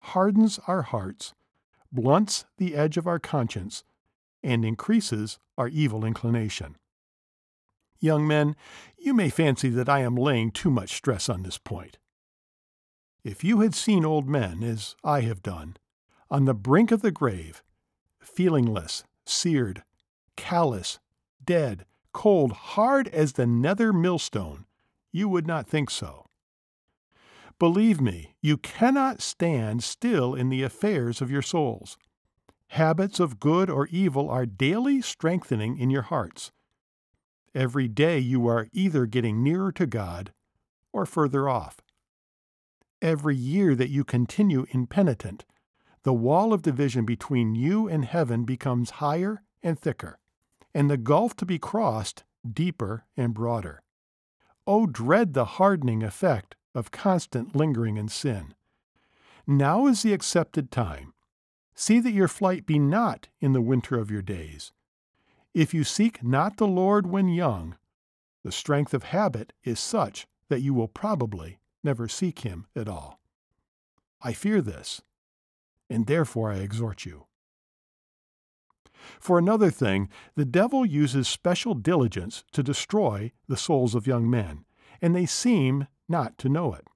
hardens 0.00 0.58
our 0.66 0.82
hearts, 0.82 1.34
blunts 1.90 2.44
the 2.56 2.74
edge 2.74 2.96
of 2.96 3.06
our 3.06 3.18
conscience, 3.18 3.84
and 4.42 4.64
increases 4.64 5.38
our 5.56 5.68
evil 5.68 6.04
inclination. 6.04 6.76
Young 8.00 8.26
men, 8.26 8.56
you 8.98 9.14
may 9.14 9.30
fancy 9.30 9.68
that 9.68 9.88
I 9.88 10.00
am 10.00 10.16
laying 10.16 10.50
too 10.50 10.70
much 10.70 10.94
stress 10.94 11.28
on 11.28 11.42
this 11.42 11.58
point. 11.58 11.98
If 13.22 13.44
you 13.44 13.60
had 13.60 13.74
seen 13.74 14.04
old 14.04 14.28
men, 14.28 14.64
as 14.64 14.96
I 15.04 15.20
have 15.20 15.42
done, 15.42 15.76
on 16.28 16.44
the 16.44 16.54
brink 16.54 16.90
of 16.90 17.02
the 17.02 17.12
grave, 17.12 17.62
feelingless, 18.22 19.04
seared, 19.24 19.82
callous, 20.36 20.98
dead, 21.44 21.84
cold, 22.12 22.52
hard 22.52 23.08
as 23.08 23.32
the 23.32 23.46
nether 23.46 23.92
millstone, 23.92 24.66
you 25.10 25.28
would 25.28 25.46
not 25.46 25.66
think 25.66 25.90
so. 25.90 26.26
Believe 27.58 28.00
me, 28.00 28.34
you 28.40 28.56
cannot 28.56 29.22
stand 29.22 29.84
still 29.84 30.34
in 30.34 30.48
the 30.48 30.62
affairs 30.62 31.20
of 31.20 31.30
your 31.30 31.42
souls. 31.42 31.96
Habits 32.68 33.20
of 33.20 33.38
good 33.38 33.68
or 33.68 33.86
evil 33.88 34.30
are 34.30 34.46
daily 34.46 35.00
strengthening 35.00 35.78
in 35.78 35.90
your 35.90 36.02
hearts. 36.02 36.50
Every 37.54 37.86
day 37.86 38.18
you 38.18 38.46
are 38.46 38.68
either 38.72 39.06
getting 39.06 39.42
nearer 39.42 39.70
to 39.72 39.86
God 39.86 40.32
or 40.92 41.04
further 41.04 41.48
off. 41.48 41.76
Every 43.02 43.36
year 43.36 43.74
that 43.74 43.90
you 43.90 44.04
continue 44.04 44.66
impenitent, 44.70 45.44
the 46.04 46.12
wall 46.12 46.52
of 46.52 46.62
division 46.62 47.04
between 47.04 47.54
you 47.54 47.88
and 47.88 48.04
heaven 48.04 48.44
becomes 48.44 48.90
higher 48.90 49.42
and 49.62 49.78
thicker 49.78 50.18
and 50.74 50.90
the 50.90 50.96
gulf 50.96 51.36
to 51.36 51.46
be 51.46 51.58
crossed 51.58 52.24
deeper 52.50 53.04
and 53.16 53.34
broader. 53.34 53.82
Oh, 54.66 54.86
dread 54.86 55.34
the 55.34 55.44
hardening 55.44 56.02
effect 56.02 56.56
of 56.74 56.90
constant 56.90 57.54
lingering 57.54 57.96
in 57.96 58.08
sin. 58.08 58.54
Now 59.46 59.86
is 59.86 60.02
the 60.02 60.12
accepted 60.12 60.70
time. 60.70 61.12
See 61.74 62.00
that 62.00 62.12
your 62.12 62.28
flight 62.28 62.66
be 62.66 62.78
not 62.78 63.28
in 63.40 63.52
the 63.52 63.60
winter 63.60 63.98
of 63.98 64.10
your 64.10 64.22
days. 64.22 64.72
If 65.54 65.74
you 65.74 65.84
seek 65.84 66.22
not 66.22 66.56
the 66.56 66.66
Lord 66.66 67.06
when 67.06 67.28
young, 67.28 67.76
the 68.44 68.52
strength 68.52 68.94
of 68.94 69.04
habit 69.04 69.52
is 69.64 69.78
such 69.78 70.26
that 70.48 70.62
you 70.62 70.74
will 70.74 70.88
probably 70.88 71.58
never 71.84 72.08
seek 72.08 72.40
him 72.40 72.66
at 72.74 72.88
all. 72.88 73.20
I 74.20 74.32
fear 74.32 74.60
this, 74.60 75.02
and 75.92 76.06
therefore 76.06 76.50
I 76.50 76.56
exhort 76.56 77.04
you. 77.04 77.26
For 79.20 79.38
another 79.38 79.70
thing, 79.70 80.08
the 80.34 80.44
devil 80.44 80.86
uses 80.86 81.28
special 81.28 81.74
diligence 81.74 82.44
to 82.52 82.62
destroy 82.62 83.32
the 83.48 83.56
souls 83.56 83.94
of 83.94 84.06
young 84.06 84.28
men, 84.30 84.64
and 85.00 85.14
they 85.14 85.26
seem 85.26 85.86
not 86.08 86.38
to 86.38 86.48
know 86.48 86.72
it. 86.74 86.86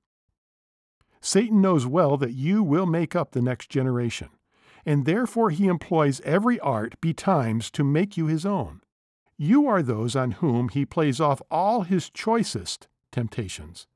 Satan 1.21 1.61
knows 1.61 1.87
well 1.87 2.17
that 2.17 2.35
you 2.35 2.63
will 2.63 2.87
make 2.87 3.17
up 3.17 3.33
the 3.33 3.43
next 3.43 3.69
generation, 3.69 4.29
and 4.85 5.05
therefore 5.05 5.51
he 5.51 5.67
employs 5.67 6.21
every 6.21 6.61
art 6.61 7.01
betimes 7.01 7.71
to 7.73 7.83
make 7.83 8.17
you 8.17 8.27
his 8.27 8.47
own. 8.47 8.81
You 9.37 9.67
are 9.67 9.83
those 9.83 10.15
on 10.15 10.33
whom 10.33 10.69
he 10.69 10.87
plays 10.87 11.21
off 11.21 11.43
all 11.51 11.83
his 11.83 12.09
choicest 12.09 12.89
temptations. 13.11 13.87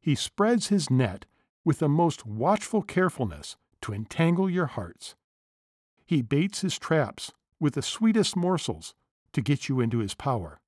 He 0.00 0.14
spreads 0.14 0.68
his 0.68 0.88
net 0.88 1.26
with 1.64 1.80
the 1.80 1.88
most 1.88 2.24
watchful 2.24 2.82
carefulness 2.82 3.56
to 3.82 3.92
entangle 3.92 4.48
your 4.48 4.66
hearts. 4.66 5.14
He 6.06 6.22
baits 6.22 6.60
his 6.60 6.78
traps 6.78 7.32
with 7.58 7.74
the 7.74 7.82
sweetest 7.82 8.36
morsels 8.36 8.94
to 9.32 9.40
get 9.40 9.68
you 9.68 9.80
into 9.80 9.98
his 9.98 10.14
power. 10.14 10.60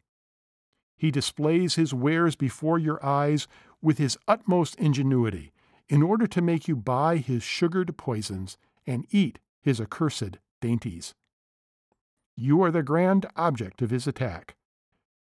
He 0.97 1.11
displays 1.11 1.75
his 1.75 1.93
wares 1.93 2.37
before 2.37 2.79
your 2.79 3.05
eyes 3.05 3.49
with 3.81 3.99
his 3.99 4.17
utmost 4.29 4.77
ingenuity 4.77 5.53
in 5.89 6.03
order 6.03 6.27
to 6.29 6.41
make 6.41 6.69
you 6.69 6.77
buy 6.77 7.17
his 7.17 7.43
sugared 7.43 7.97
poisons 7.97 8.57
and 8.87 9.07
eat 9.11 9.41
his 9.61 9.81
accursed 9.81 10.39
dainties. 10.61 11.15
You 12.37 12.63
are 12.63 12.71
the 12.71 12.83
grand 12.83 13.27
object 13.37 13.83
of 13.83 13.91
his 13.91 14.07
attack. 14.07 14.55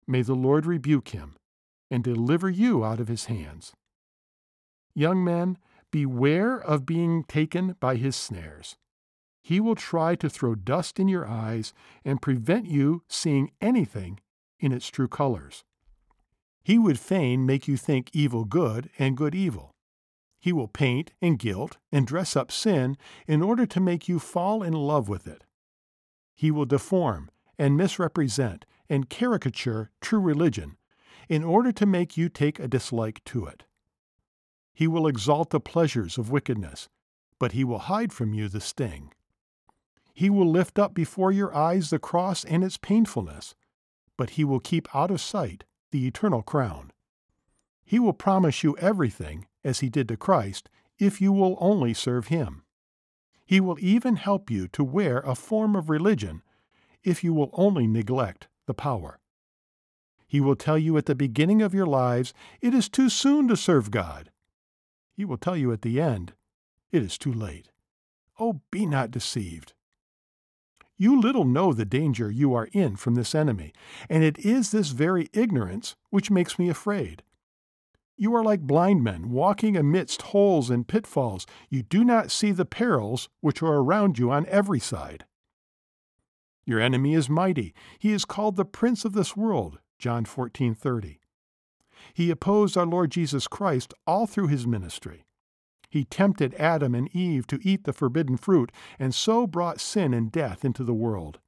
May 0.07 0.23
the 0.23 0.35
Lord 0.35 0.67
rebuke 0.67 1.09
him 1.09 1.37
and 1.91 2.03
deliver 2.03 2.49
you 2.49 2.85
out 2.85 3.01
of 3.01 3.09
his 3.09 3.27
hands. 3.27 3.73
Young 4.95 5.23
men, 5.23 5.59
beware 5.91 6.59
of 6.59 6.87
being 6.87 7.25
taken 7.25 7.77
by 7.81 7.97
his 7.97 8.17
snares 8.17 8.77
he 9.47 9.61
will 9.61 9.77
try 9.77 10.17
to 10.17 10.29
throw 10.29 10.57
dust 10.57 10.99
in 10.99 11.07
your 11.07 11.25
eyes 11.25 11.73
and 12.05 12.21
prevent 12.21 12.67
you 12.67 13.05
seeing 13.07 13.53
anything 13.61 14.19
in 14.59 14.73
its 14.73 14.89
true 14.89 15.07
colors. 15.07 15.63
He 16.65 16.81
would 16.81 16.99
fain 16.99 17.47
make 17.47 17.69
you 17.69 17.77
think 17.77 18.11
evil 18.13 18.45
good 18.45 18.91
and 18.99 19.17
good 19.17 19.37
evil. 19.37 19.71
He 20.41 20.53
will 20.53 20.67
paint 20.67 21.13
and 21.23 21.39
gilt 21.39 21.77
and 21.93 22.09
dress 22.09 22.35
up 22.35 22.51
sin 22.51 22.97
in 23.29 23.41
order 23.41 23.67
to 23.67 23.79
make 23.79 24.09
you 24.09 24.19
fall 24.19 24.65
in 24.65 24.73
love 24.73 25.09
with 25.09 25.29
it. 25.29 25.45
He 26.35 26.51
will 26.51 26.67
deform 26.67 27.31
and 27.57 27.77
misrepresent 27.77 28.65
and 28.89 29.09
caricature 29.09 29.93
true 30.01 30.19
religion 30.19 30.77
in 31.29 31.45
order 31.45 31.71
to 31.71 31.87
make 31.87 32.17
you 32.17 32.29
take 32.29 32.59
a 32.59 32.67
dislike 32.67 33.23
to 33.27 33.47
it. 33.47 33.63
He 34.77 34.87
will 34.87 35.07
exalt 35.07 35.49
the 35.49 35.59
pleasures 35.59 36.19
of 36.19 36.31
wickedness, 36.31 36.91
but 37.39 37.53
he 37.53 37.65
will 37.65 37.79
hide 37.79 38.13
from 38.13 38.35
you 38.35 38.47
the 38.47 38.61
sting. 38.61 39.11
He 40.13 40.29
will 40.29 40.51
lift 40.51 40.79
up 40.79 40.93
before 40.93 41.33
your 41.33 41.55
eyes 41.57 41.89
the 41.89 41.99
cross 41.99 42.45
and 42.45 42.63
its 42.63 42.77
painfulness, 42.77 43.55
but 44.19 44.31
he 44.31 44.45
will 44.45 44.61
keep 44.61 44.95
out 44.95 45.11
of 45.11 45.23
sight 45.23 45.65
the 45.93 46.07
eternal 46.07 46.43
crown. 46.43 46.93
He 47.87 47.99
will 47.99 48.13
promise 48.13 48.63
you 48.63 48.77
everything, 48.77 49.47
as 49.65 49.81
he 49.81 49.89
did 49.89 50.09
to 50.09 50.17
Christ, 50.19 50.69
if 50.99 51.23
you 51.23 51.33
will 51.33 51.57
only 51.59 51.95
serve 51.95 52.27
him. 52.27 52.63
He 53.47 53.61
will 53.61 53.79
even 53.81 54.17
help 54.17 54.51
you 54.51 54.69
to 54.69 54.85
wear 54.85 55.21
a 55.21 55.35
form 55.35 55.75
of 55.75 55.89
religion 55.89 56.43
if 57.03 57.25
you 57.25 57.33
will 57.33 57.49
only 57.55 57.87
neglect 57.87 58.49
the 58.67 58.75
power. 58.75 59.21
He 60.27 60.39
will 60.39 60.57
tell 60.57 60.77
you 60.77 60.99
at 60.99 61.07
the 61.07 61.15
beginning 61.15 61.63
of 61.63 61.73
your 61.73 61.87
lives 61.87 62.35
it 62.61 62.75
is 62.75 62.91
too 62.91 63.09
soon 63.09 63.49
to 63.49 63.57
serve 63.57 63.91
God. 63.91 64.31
He 65.17 65.25
will 65.25 65.39
tell 65.39 65.57
you 65.57 65.73
at 65.73 65.83
the 65.83 66.01
end 66.01 66.35
it 66.93 67.03
is 67.03 67.17
too 67.17 67.33
late. 67.33 67.71
Oh, 68.39 68.61
be 68.71 68.85
not 68.85 69.11
deceived. 69.11 69.73
You 70.99 71.19
little 71.21 71.45
know 71.45 71.73
the 71.73 71.85
danger 71.85 72.31
you 72.31 72.55
are 72.55 72.69
in 72.73 72.97
from 72.97 73.15
this 73.15 73.35
enemy, 73.35 73.73
and 74.09 74.23
it 74.23 74.39
is 74.39 74.71
this 74.71 74.91
very 74.91 75.29
ignorance 75.33 75.97
which 76.11 76.31
makes 76.31 76.59
me 76.59 76.69
afraid. 76.69 77.23
You 78.17 78.35
are 78.35 78.45
like 78.45 78.61
blind 78.61 79.05
men 79.05 79.31
walking 79.31 79.77
amidst 79.77 80.23
holes 80.23 80.71
and 80.71 80.89
pitfalls. 80.89 81.47
You 81.69 81.83
do 81.83 82.03
not 82.03 82.31
see 82.31 82.51
the 82.51 82.65
perils 82.65 83.29
which 83.41 83.63
are 83.63 83.75
around 83.75 84.19
you 84.19 84.31
on 84.31 84.47
every 84.47 84.81
side. 84.81 85.27
Your 86.65 86.81
enemy 86.81 87.15
is 87.15 87.29
mighty. 87.29 87.75
He 87.99 88.13
is 88.13 88.25
called 88.25 88.57
the 88.57 88.65
prince 88.65 89.05
of 89.05 89.13
this 89.13 89.37
world, 89.37 89.79
John 89.99 90.25
14:30. 90.25 91.21
He 92.17 92.31
opposed 92.31 92.79
our 92.79 92.87
Lord 92.87 93.11
Jesus 93.11 93.47
Christ 93.47 93.93
all 94.07 94.27
through 94.27 94.47
his 94.47 94.67
ministry. 94.67 95.27
He 95.91 96.07
tempted 96.07 96.55
Adam 96.55 96.95
and 96.95 97.15
Eve 97.15 97.47
to 97.49 97.61
eat 97.63 97.85
the 97.85 97.93
forbidden 97.93 98.39
fruit 98.39 98.73
and 98.99 99.15
so 99.15 99.47
brought 99.47 99.81
sin 99.81 100.15
and 100.15 100.33
death 100.33 100.65
into 100.65 100.83
the 100.83 100.95
world. 100.95 101.41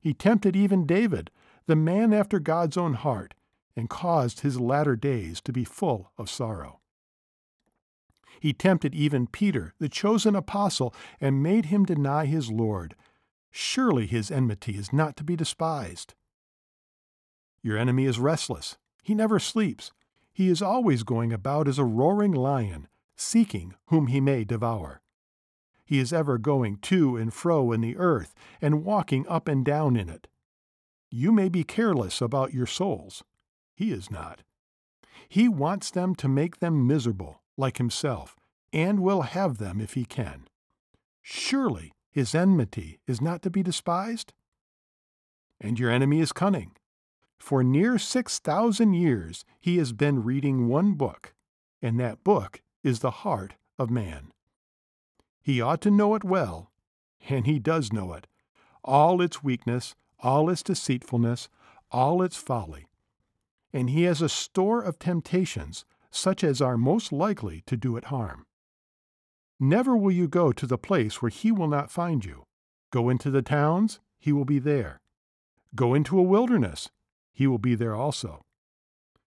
He 0.00 0.12
tempted 0.12 0.56
even 0.56 0.84
David, 0.84 1.30
the 1.66 1.76
man 1.76 2.12
after 2.12 2.40
God's 2.40 2.76
own 2.76 2.94
heart, 2.94 3.34
and 3.76 3.88
caused 3.88 4.40
his 4.40 4.58
latter 4.58 4.96
days 4.96 5.40
to 5.42 5.52
be 5.52 5.62
full 5.62 6.10
of 6.18 6.28
sorrow. 6.28 6.80
He 8.40 8.52
tempted 8.52 8.96
even 8.96 9.28
Peter, 9.28 9.74
the 9.78 9.88
chosen 9.88 10.34
apostle, 10.34 10.92
and 11.20 11.40
made 11.40 11.66
him 11.66 11.84
deny 11.84 12.26
his 12.26 12.50
Lord. 12.50 12.96
Surely 13.52 14.08
his 14.08 14.28
enmity 14.28 14.76
is 14.76 14.92
not 14.92 15.14
to 15.18 15.22
be 15.22 15.36
despised. 15.36 16.14
Your 17.62 17.78
enemy 17.78 18.06
is 18.06 18.18
restless. 18.18 18.76
He 19.08 19.14
never 19.14 19.38
sleeps. 19.38 19.90
He 20.34 20.50
is 20.50 20.60
always 20.60 21.02
going 21.02 21.32
about 21.32 21.66
as 21.66 21.78
a 21.78 21.84
roaring 21.86 22.32
lion, 22.32 22.88
seeking 23.16 23.74
whom 23.86 24.08
he 24.08 24.20
may 24.20 24.44
devour. 24.44 25.00
He 25.82 25.98
is 25.98 26.12
ever 26.12 26.36
going 26.36 26.76
to 26.82 27.16
and 27.16 27.32
fro 27.32 27.72
in 27.72 27.80
the 27.80 27.96
earth, 27.96 28.34
and 28.60 28.84
walking 28.84 29.26
up 29.26 29.48
and 29.48 29.64
down 29.64 29.96
in 29.96 30.10
it. 30.10 30.28
You 31.10 31.32
may 31.32 31.48
be 31.48 31.64
careless 31.64 32.20
about 32.20 32.52
your 32.52 32.66
souls. 32.66 33.24
He 33.74 33.92
is 33.92 34.10
not. 34.10 34.42
He 35.26 35.48
wants 35.48 35.90
them 35.90 36.14
to 36.16 36.28
make 36.28 36.58
them 36.58 36.86
miserable, 36.86 37.40
like 37.56 37.78
himself, 37.78 38.36
and 38.74 39.00
will 39.00 39.22
have 39.22 39.56
them 39.56 39.80
if 39.80 39.94
he 39.94 40.04
can. 40.04 40.48
Surely 41.22 41.94
his 42.10 42.34
enmity 42.34 42.98
is 43.06 43.22
not 43.22 43.40
to 43.40 43.48
be 43.48 43.62
despised? 43.62 44.34
And 45.58 45.80
your 45.80 45.90
enemy 45.90 46.20
is 46.20 46.30
cunning. 46.30 46.72
For 47.38 47.62
near 47.64 47.98
six 47.98 48.38
thousand 48.38 48.94
years 48.94 49.44
he 49.60 49.78
has 49.78 49.92
been 49.92 50.24
reading 50.24 50.68
one 50.68 50.94
book, 50.94 51.34
and 51.80 51.98
that 51.98 52.24
book 52.24 52.62
is 52.82 53.00
the 53.00 53.10
heart 53.10 53.54
of 53.78 53.90
man. 53.90 54.32
He 55.40 55.60
ought 55.60 55.80
to 55.82 55.90
know 55.90 56.14
it 56.14 56.24
well, 56.24 56.70
and 57.28 57.46
he 57.46 57.58
does 57.58 57.92
know 57.92 58.12
it, 58.12 58.26
all 58.84 59.22
its 59.22 59.42
weakness, 59.42 59.94
all 60.20 60.50
its 60.50 60.62
deceitfulness, 60.62 61.48
all 61.90 62.22
its 62.22 62.36
folly. 62.36 62.86
And 63.72 63.90
he 63.90 64.02
has 64.02 64.20
a 64.20 64.28
store 64.28 64.82
of 64.82 64.98
temptations, 64.98 65.84
such 66.10 66.42
as 66.42 66.60
are 66.60 66.76
most 66.76 67.12
likely 67.12 67.62
to 67.66 67.76
do 67.76 67.96
it 67.96 68.06
harm. 68.06 68.46
Never 69.60 69.96
will 69.96 70.12
you 70.12 70.28
go 70.28 70.52
to 70.52 70.66
the 70.66 70.78
place 70.78 71.20
where 71.20 71.30
he 71.30 71.50
will 71.52 71.68
not 71.68 71.90
find 71.90 72.24
you. 72.24 72.44
Go 72.90 73.08
into 73.08 73.30
the 73.30 73.42
towns, 73.42 74.00
he 74.18 74.32
will 74.32 74.44
be 74.44 74.58
there. 74.58 75.00
Go 75.74 75.94
into 75.94 76.18
a 76.18 76.22
wilderness, 76.22 76.90
he 77.38 77.46
will 77.46 77.58
be 77.58 77.76
there 77.76 77.94
also. 77.94 78.44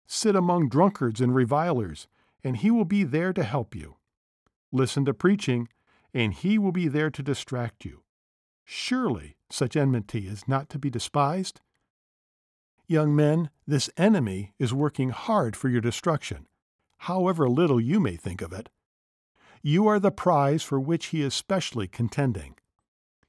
Sit 0.08 0.34
among 0.34 0.70
drunkards 0.70 1.20
and 1.20 1.36
revilers, 1.36 2.08
and 2.42 2.56
he 2.56 2.72
will 2.72 2.86
be 2.86 3.04
there 3.04 3.34
to 3.34 3.44
help 3.44 3.76
you. 3.76 3.98
Listen 4.72 5.04
to 5.04 5.14
preaching, 5.14 5.68
and 6.14 6.34
he 6.34 6.58
will 6.58 6.72
be 6.72 6.88
there 6.88 7.10
to 7.10 7.22
distract 7.22 7.84
you. 7.84 8.04
Surely 8.64 9.36
such 9.50 9.76
enmity 9.76 10.28
is 10.28 10.48
not 10.48 10.70
to 10.70 10.80
be 10.80 10.90
despised. 10.90 11.60
Young 12.88 13.14
men, 13.14 13.50
this 13.68 13.90
enemy 13.98 14.54
is 14.58 14.74
working 14.74 15.10
hard 15.10 15.58
for 15.58 15.68
your 15.68 15.82
destruction, 15.82 16.48
however 17.00 17.50
little 17.50 17.82
you 17.82 18.00
may 18.00 18.16
think 18.16 18.42
of 18.42 18.54
it. 18.54 18.70
You 19.62 19.88
are 19.88 20.00
the 20.00 20.10
prize 20.10 20.64
for 20.64 20.80
which 20.80 21.08
he 21.08 21.22
is 21.22 21.34
specially 21.34 21.90
contending. 21.90 22.56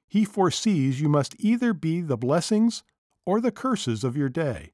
He 0.07 0.25
foresees 0.25 1.01
you 1.01 1.09
must 1.09 1.35
either 1.41 1.75
be 1.75 2.01
the 2.03 2.17
blessings 2.17 2.85
or 3.25 3.41
the 3.41 3.53
curses 3.53 4.05
of 4.05 4.17
your 4.17 4.29
day 4.29 4.73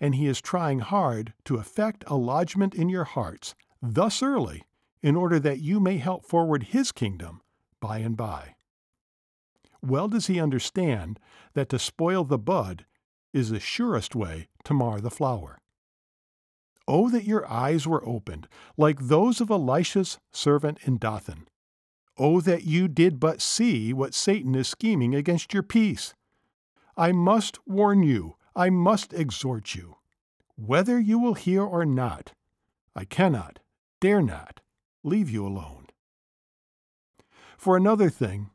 and 0.00 0.14
he 0.14 0.26
is 0.26 0.40
trying 0.40 0.80
hard 0.80 1.32
to 1.44 1.56
effect 1.56 2.04
a 2.06 2.16
lodgment 2.16 2.74
in 2.74 2.88
your 2.88 3.04
hearts 3.04 3.54
thus 3.82 4.22
early 4.22 4.64
in 5.02 5.16
order 5.16 5.38
that 5.38 5.60
you 5.60 5.80
may 5.80 5.98
help 5.98 6.24
forward 6.24 6.64
his 6.64 6.92
kingdom 6.92 7.40
by 7.80 7.98
and 7.98 8.16
by. 8.16 8.54
Well 9.82 10.08
does 10.08 10.26
he 10.26 10.40
understand 10.40 11.20
that 11.52 11.68
to 11.68 11.78
spoil 11.78 12.24
the 12.24 12.38
bud 12.38 12.86
is 13.32 13.50
the 13.50 13.60
surest 13.60 14.14
way 14.14 14.48
to 14.64 14.72
mar 14.72 15.00
the 15.00 15.10
flower. 15.10 15.58
Oh, 16.86 17.10
that 17.10 17.24
your 17.24 17.50
eyes 17.50 17.86
were 17.86 18.06
opened, 18.06 18.46
like 18.76 18.98
those 19.00 19.40
of 19.40 19.50
Elisha's 19.50 20.18
servant 20.32 20.78
in 20.84 20.98
Dothan. 20.98 21.48
Oh, 22.18 22.40
that 22.42 22.64
you 22.64 22.88
did 22.88 23.18
but 23.18 23.40
see 23.40 23.92
what 23.92 24.14
Satan 24.14 24.54
is 24.54 24.68
scheming 24.68 25.14
against 25.14 25.52
your 25.52 25.62
peace. 25.62 26.14
I 26.96 27.12
must 27.12 27.58
warn 27.66 28.02
you 28.02 28.36
I 28.56 28.70
must 28.70 29.12
exhort 29.12 29.74
you. 29.74 29.96
Whether 30.56 30.98
you 30.98 31.18
will 31.18 31.34
hear 31.34 31.62
or 31.62 31.84
not, 31.84 32.34
I 32.94 33.04
cannot, 33.04 33.58
dare 34.00 34.22
not, 34.22 34.60
leave 35.02 35.28
you 35.28 35.44
alone. 35.44 35.88
For 37.58 37.76
another 37.76 38.10
thing, 38.10 38.50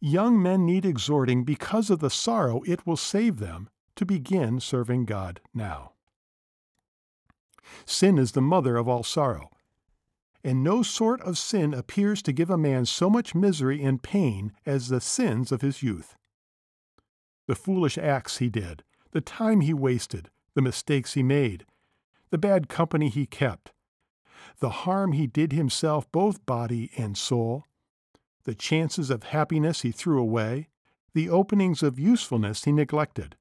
young 0.00 0.42
men 0.42 0.66
need 0.66 0.84
exhorting 0.84 1.44
because 1.44 1.88
of 1.88 2.00
the 2.00 2.10
sorrow 2.10 2.62
it 2.66 2.86
will 2.86 2.96
save 2.96 3.38
them 3.38 3.70
to 3.96 4.04
begin 4.04 4.60
serving 4.60 5.06
God 5.06 5.40
now. 5.54 5.92
Sin 7.86 8.18
is 8.18 8.32
the 8.32 8.42
mother 8.42 8.76
of 8.76 8.88
all 8.88 9.02
sorrow, 9.02 9.50
and 10.44 10.62
no 10.62 10.82
sort 10.82 11.22
of 11.22 11.38
sin 11.38 11.72
appears 11.72 12.20
to 12.22 12.32
give 12.32 12.50
a 12.50 12.58
man 12.58 12.84
so 12.84 13.08
much 13.08 13.34
misery 13.34 13.82
and 13.82 14.02
pain 14.02 14.52
as 14.66 14.88
the 14.88 15.00
sins 15.00 15.50
of 15.50 15.62
his 15.62 15.82
youth. 15.82 16.17
The 17.48 17.56
foolish 17.56 17.96
acts 17.96 18.36
he 18.38 18.50
did, 18.50 18.84
the 19.12 19.22
time 19.22 19.62
he 19.62 19.72
wasted, 19.72 20.28
the 20.52 20.60
mistakes 20.60 21.14
he 21.14 21.22
made, 21.22 21.64
the 22.28 22.36
bad 22.36 22.68
company 22.68 23.08
he 23.08 23.24
kept, 23.24 23.72
the 24.58 24.84
harm 24.84 25.12
he 25.12 25.26
did 25.26 25.52
himself, 25.52 26.12
both 26.12 26.44
body 26.44 26.90
and 26.98 27.16
soul, 27.16 27.64
the 28.44 28.54
chances 28.54 29.08
of 29.08 29.22
happiness 29.22 29.80
he 29.80 29.92
threw 29.92 30.20
away, 30.20 30.68
the 31.14 31.30
openings 31.30 31.82
of 31.82 31.98
usefulness 31.98 32.64
he 32.64 32.72
neglected. 32.72 33.34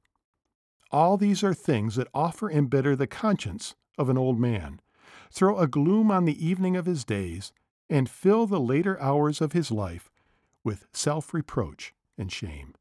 All 0.89 1.17
these 1.17 1.43
are 1.43 1.53
things 1.53 1.97
that 1.97 2.07
offer 2.13 2.49
embitter 2.49 2.95
the 2.95 3.07
conscience 3.07 3.75
of 3.97 4.07
an 4.07 4.17
old 4.17 4.39
man, 4.39 4.79
throw 5.29 5.59
a 5.59 5.67
gloom 5.67 6.11
on 6.11 6.23
the 6.23 6.45
evening 6.45 6.77
of 6.77 6.85
his 6.85 7.03
days, 7.03 7.51
and 7.89 8.09
fill 8.09 8.47
the 8.47 8.59
later 8.59 8.97
hours 9.01 9.41
of 9.41 9.51
his 9.51 9.69
life 9.69 10.09
with 10.63 10.87
self 10.93 11.33
reproach 11.33 11.93
and 12.17 12.31
shame. 12.31 12.73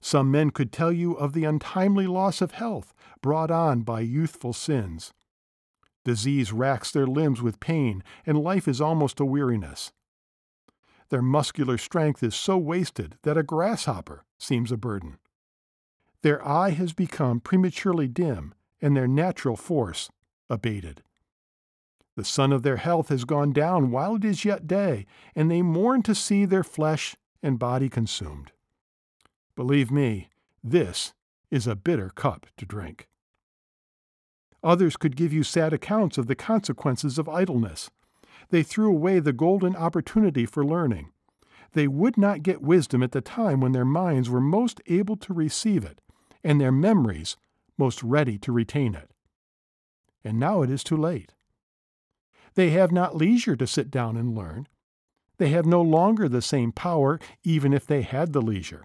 Some 0.00 0.30
men 0.30 0.50
could 0.50 0.72
tell 0.72 0.92
you 0.92 1.14
of 1.14 1.32
the 1.32 1.44
untimely 1.44 2.06
loss 2.06 2.40
of 2.40 2.52
health 2.52 2.94
brought 3.20 3.50
on 3.50 3.82
by 3.82 4.00
youthful 4.00 4.52
sins. 4.52 5.12
Disease 6.04 6.52
racks 6.52 6.90
their 6.90 7.06
limbs 7.06 7.42
with 7.42 7.60
pain, 7.60 8.02
and 8.24 8.38
life 8.38 8.68
is 8.68 8.80
almost 8.80 9.20
a 9.20 9.24
weariness. 9.24 9.92
Their 11.10 11.22
muscular 11.22 11.78
strength 11.78 12.22
is 12.22 12.34
so 12.34 12.56
wasted 12.56 13.16
that 13.22 13.36
a 13.36 13.42
grasshopper 13.42 14.24
seems 14.38 14.70
a 14.70 14.76
burden. 14.76 15.18
Their 16.22 16.46
eye 16.46 16.70
has 16.70 16.92
become 16.92 17.40
prematurely 17.40 18.08
dim, 18.08 18.54
and 18.80 18.96
their 18.96 19.08
natural 19.08 19.56
force 19.56 20.10
abated. 20.48 21.02
The 22.16 22.24
sun 22.24 22.52
of 22.52 22.62
their 22.62 22.78
health 22.78 23.08
has 23.10 23.24
gone 23.24 23.52
down 23.52 23.90
while 23.90 24.16
it 24.16 24.24
is 24.24 24.44
yet 24.44 24.66
day, 24.66 25.06
and 25.36 25.50
they 25.50 25.62
mourn 25.62 26.02
to 26.02 26.14
see 26.14 26.44
their 26.44 26.64
flesh 26.64 27.16
and 27.42 27.58
body 27.58 27.88
consumed. 27.88 28.52
Believe 29.58 29.90
me, 29.90 30.28
this 30.62 31.14
is 31.50 31.66
a 31.66 31.74
bitter 31.74 32.10
cup 32.10 32.46
to 32.58 32.64
drink. 32.64 33.08
Others 34.62 34.96
could 34.96 35.16
give 35.16 35.32
you 35.32 35.42
sad 35.42 35.72
accounts 35.72 36.16
of 36.16 36.28
the 36.28 36.36
consequences 36.36 37.18
of 37.18 37.28
idleness. 37.28 37.90
They 38.50 38.62
threw 38.62 38.88
away 38.88 39.18
the 39.18 39.32
golden 39.32 39.74
opportunity 39.74 40.46
for 40.46 40.64
learning. 40.64 41.10
They 41.72 41.88
would 41.88 42.16
not 42.16 42.44
get 42.44 42.62
wisdom 42.62 43.02
at 43.02 43.10
the 43.10 43.20
time 43.20 43.60
when 43.60 43.72
their 43.72 43.84
minds 43.84 44.30
were 44.30 44.40
most 44.40 44.80
able 44.86 45.16
to 45.16 45.34
receive 45.34 45.84
it, 45.84 46.00
and 46.44 46.60
their 46.60 46.70
memories 46.70 47.36
most 47.76 48.00
ready 48.00 48.38
to 48.38 48.52
retain 48.52 48.94
it. 48.94 49.10
And 50.22 50.38
now 50.38 50.62
it 50.62 50.70
is 50.70 50.84
too 50.84 50.96
late. 50.96 51.34
They 52.54 52.70
have 52.70 52.92
not 52.92 53.16
leisure 53.16 53.56
to 53.56 53.66
sit 53.66 53.90
down 53.90 54.16
and 54.16 54.36
learn. 54.36 54.68
They 55.38 55.48
have 55.48 55.66
no 55.66 55.82
longer 55.82 56.28
the 56.28 56.42
same 56.42 56.70
power, 56.70 57.18
even 57.42 57.72
if 57.72 57.84
they 57.88 58.02
had 58.02 58.32
the 58.32 58.40
leisure. 58.40 58.84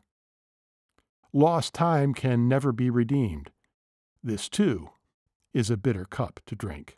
Lost 1.33 1.73
time 1.73 2.13
can 2.13 2.47
never 2.47 2.71
be 2.71 2.91
redeemed. 2.91 3.49
This, 4.23 4.47
too, 4.47 4.91
is 5.51 5.71
a 5.71 5.77
bitter 5.77 6.05
cup 6.05 6.39
to 6.45 6.55
drink. 6.55 6.97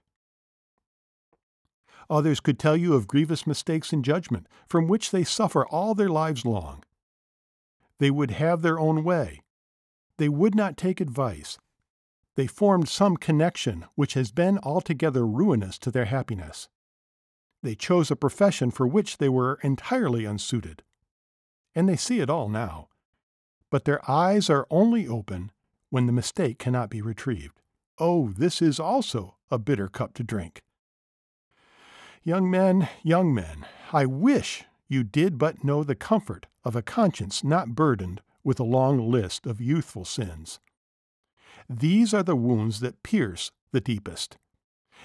Others 2.09 2.41
could 2.41 2.59
tell 2.59 2.75
you 2.75 2.93
of 2.93 3.07
grievous 3.07 3.47
mistakes 3.47 3.93
in 3.93 4.03
judgment, 4.03 4.47
from 4.67 4.87
which 4.87 5.11
they 5.11 5.23
suffer 5.23 5.65
all 5.65 5.95
their 5.95 6.09
lives 6.09 6.45
long. 6.45 6.83
They 7.99 8.11
would 8.11 8.31
have 8.31 8.61
their 8.61 8.77
own 8.77 9.03
way. 9.03 9.41
They 10.17 10.29
would 10.29 10.53
not 10.53 10.77
take 10.77 10.99
advice. 10.99 11.57
They 12.35 12.47
formed 12.47 12.89
some 12.89 13.15
connection 13.15 13.85
which 13.95 14.13
has 14.15 14.31
been 14.31 14.59
altogether 14.59 15.25
ruinous 15.25 15.79
to 15.79 15.91
their 15.91 16.05
happiness. 16.05 16.67
They 17.63 17.75
chose 17.75 18.11
a 18.11 18.15
profession 18.15 18.69
for 18.69 18.85
which 18.85 19.17
they 19.17 19.29
were 19.29 19.59
entirely 19.63 20.25
unsuited. 20.25 20.83
And 21.73 21.89
they 21.89 21.95
see 21.95 22.19
it 22.19 22.29
all 22.29 22.49
now. 22.49 22.89
But 23.75 23.83
their 23.83 24.09
eyes 24.09 24.49
are 24.49 24.65
only 24.69 25.05
open 25.05 25.51
when 25.89 26.05
the 26.05 26.13
mistake 26.13 26.59
cannot 26.59 26.89
be 26.89 27.01
retrieved. 27.01 27.59
Oh, 27.99 28.29
this 28.29 28.61
is 28.61 28.79
also 28.79 29.35
a 29.51 29.59
bitter 29.59 29.89
cup 29.89 30.13
to 30.13 30.23
drink. 30.23 30.61
Young 32.23 32.49
men, 32.49 32.87
young 33.03 33.33
men, 33.33 33.65
I 33.91 34.05
wish 34.05 34.63
you 34.87 35.03
did 35.03 35.37
but 35.37 35.65
know 35.65 35.83
the 35.83 35.93
comfort 35.93 36.45
of 36.63 36.77
a 36.77 36.81
conscience 36.81 37.43
not 37.43 37.75
burdened 37.75 38.21
with 38.45 38.61
a 38.61 38.63
long 38.63 39.11
list 39.11 39.45
of 39.45 39.59
youthful 39.59 40.05
sins. 40.05 40.61
These 41.69 42.13
are 42.13 42.23
the 42.23 42.37
wounds 42.37 42.79
that 42.79 43.03
pierce 43.03 43.51
the 43.73 43.81
deepest. 43.81 44.37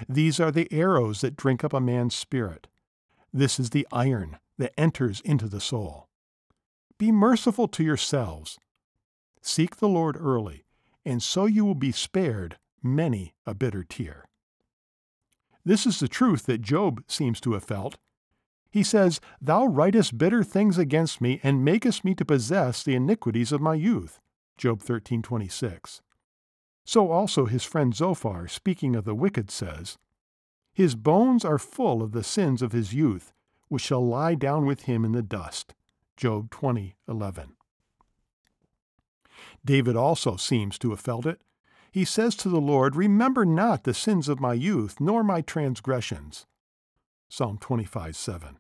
These 0.09 0.39
are 0.39 0.53
the 0.53 0.73
arrows 0.73 1.23
that 1.23 1.35
drink 1.35 1.65
up 1.65 1.73
a 1.73 1.81
man's 1.81 2.15
spirit. 2.15 2.69
This 3.33 3.59
is 3.59 3.71
the 3.71 3.89
iron 3.91 4.39
that 4.59 4.79
enters 4.79 5.21
into 5.23 5.49
the 5.49 5.61
soul. 5.61 6.07
Be 7.01 7.11
merciful 7.11 7.67
to 7.69 7.83
yourselves. 7.83 8.59
Seek 9.41 9.77
the 9.77 9.89
Lord 9.89 10.19
early, 10.21 10.67
and 11.03 11.23
so 11.23 11.47
you 11.47 11.65
will 11.65 11.75
be 11.75 11.93
spared 11.93 12.59
many 12.83 13.33
a 13.47 13.55
bitter 13.55 13.83
tear. 13.83 14.27
This 15.65 15.87
is 15.87 15.99
the 15.99 16.09
truth 16.09 16.45
that 16.45 16.61
Job 16.61 17.03
seems 17.09 17.41
to 17.41 17.55
have 17.55 17.65
felt. 17.65 17.97
He 18.71 18.83
says, 18.83 19.19
Thou 19.41 19.65
writest 19.65 20.19
bitter 20.19 20.45
things 20.45 20.77
against 20.77 21.23
me, 21.23 21.41
and 21.43 21.65
makest 21.65 22.05
me 22.05 22.15
to 22.17 22.25
possess 22.27 22.83
the 22.83 22.97
iniquities 22.97 23.51
of 23.51 23.63
my 23.63 23.77
youth. 23.77 24.21
Job 24.59 24.83
13:26. 24.83 26.03
So 26.85 27.11
also 27.11 27.47
his 27.47 27.65
friend 27.65 27.95
Zophar, 27.95 28.47
speaking 28.47 28.95
of 28.95 29.07
the 29.07 29.15
wicked, 29.15 29.51
says, 29.51 29.97
His 30.75 30.97
bones 30.97 31.47
are 31.47 31.59
full 31.59 32.03
of 32.03 32.13
the 32.13 32.23
sins 32.23 32.61
of 32.61 32.73
his 32.73 32.93
youth, 32.93 33.33
which 33.69 33.85
shall 33.85 34.07
lie 34.07 34.35
down 34.35 34.67
with 34.67 34.83
him 34.83 35.03
in 35.03 35.13
the 35.13 35.23
dust. 35.23 35.73
Job 36.21 36.51
20:11. 36.51 37.57
David 39.65 39.97
also 39.97 40.37
seems 40.37 40.79
to 40.79 40.91
have 40.91 41.01
felt 41.01 41.25
it 41.25 41.41
he 41.91 42.05
says 42.05 42.37
to 42.37 42.51
the 42.51 42.61
Lord, 42.61 42.95
Remember 42.95 43.47
not 43.47 43.85
the 43.85 43.95
sins 43.95 44.29
of 44.29 44.39
my 44.39 44.53
youth, 44.53 45.01
nor 45.01 45.25
my 45.25 45.41
transgressions. 45.41 46.47
Psalm 47.31 47.57
25 47.59 48.15
7. 48.15 48.59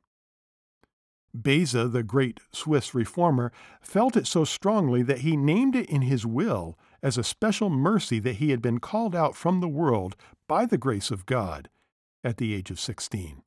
Beza, 1.39 1.87
the 1.87 2.03
great 2.03 2.41
Swiss 2.51 2.95
reformer, 2.95 3.53
felt 3.81 4.17
it 4.17 4.27
so 4.27 4.45
strongly 4.45 5.03
that 5.03 5.19
he 5.19 5.37
named 5.37 5.77
it 5.77 5.89
in 5.91 6.03
his 6.03 6.27
will 6.27 6.79
as 7.03 7.17
a 7.19 7.23
special 7.23 7.69
mercy 7.69 8.19
that 8.19 8.37
he 8.37 8.51
had 8.51 8.63
been 8.63 8.81
called 8.81 9.15
out 9.15 9.37
from 9.37 9.61
the 9.61 9.69
world 9.69 10.17
by 10.49 10.65
the 10.65 10.79
grace 10.79 11.11
of 11.11 11.27
God 11.27 11.69
at 12.25 12.39
the 12.39 12.55
age 12.55 12.71
of 12.71 12.81
16. 12.81 13.43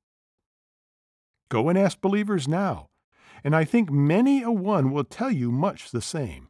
Go 1.49 1.67
and 1.67 1.77
ask 1.77 1.99
believers 1.99 2.47
now, 2.47 2.89
and 3.43 3.55
I 3.55 3.65
think 3.65 3.91
many 3.91 4.41
a 4.41 4.51
one 4.51 4.91
will 4.91 5.03
tell 5.03 5.31
you 5.31 5.51
much 5.51 5.91
the 5.91 6.01
same. 6.01 6.49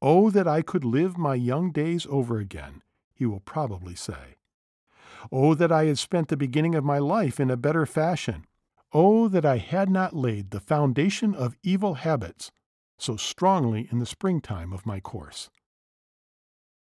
Oh, 0.00 0.30
that 0.30 0.48
I 0.48 0.62
could 0.62 0.84
live 0.84 1.16
my 1.16 1.34
young 1.34 1.70
days 1.70 2.06
over 2.10 2.38
again, 2.38 2.82
he 3.14 3.24
will 3.24 3.40
probably 3.40 3.94
say. 3.94 4.36
Oh, 5.30 5.54
that 5.54 5.70
I 5.70 5.84
had 5.84 5.98
spent 5.98 6.28
the 6.28 6.36
beginning 6.36 6.74
of 6.74 6.84
my 6.84 6.98
life 6.98 7.38
in 7.38 7.50
a 7.50 7.56
better 7.56 7.86
fashion. 7.86 8.46
Oh, 8.92 9.28
that 9.28 9.46
I 9.46 9.58
had 9.58 9.88
not 9.88 10.16
laid 10.16 10.50
the 10.50 10.60
foundation 10.60 11.34
of 11.34 11.56
evil 11.62 11.94
habits 11.94 12.50
so 12.98 13.16
strongly 13.16 13.88
in 13.90 13.98
the 13.98 14.06
springtime 14.06 14.72
of 14.72 14.86
my 14.86 15.00
course. 15.00 15.50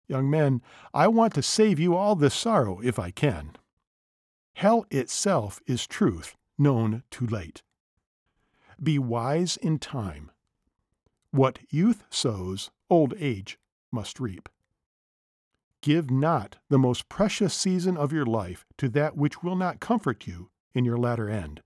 Young 0.08 0.30
men, 0.30 0.62
I 0.94 1.08
want 1.08 1.34
to 1.34 1.42
save 1.42 1.80
you 1.80 1.96
all 1.96 2.14
this 2.14 2.34
sorrow 2.34 2.80
if 2.82 2.98
I 2.98 3.10
can. 3.10 3.56
Hell 4.54 4.86
itself 4.90 5.60
is 5.66 5.86
truth 5.86 6.36
known 6.58 7.02
too 7.10 7.26
late. 7.26 7.62
Be 8.82 8.98
wise 8.98 9.56
in 9.56 9.78
time. 9.78 10.30
What 11.30 11.58
youth 11.70 12.04
sows, 12.10 12.70
old 12.90 13.14
age 13.18 13.58
must 13.90 14.20
reap. 14.20 14.48
Give 15.82 16.10
not 16.10 16.56
the 16.68 16.78
most 16.78 17.08
precious 17.08 17.54
season 17.54 17.96
of 17.96 18.12
your 18.12 18.26
life 18.26 18.64
to 18.78 18.88
that 18.90 19.16
which 19.16 19.42
will 19.42 19.56
not 19.56 19.80
comfort 19.80 20.26
you 20.26 20.50
in 20.74 20.84
your 20.84 20.96
latter 20.96 21.28
end. 21.28 21.62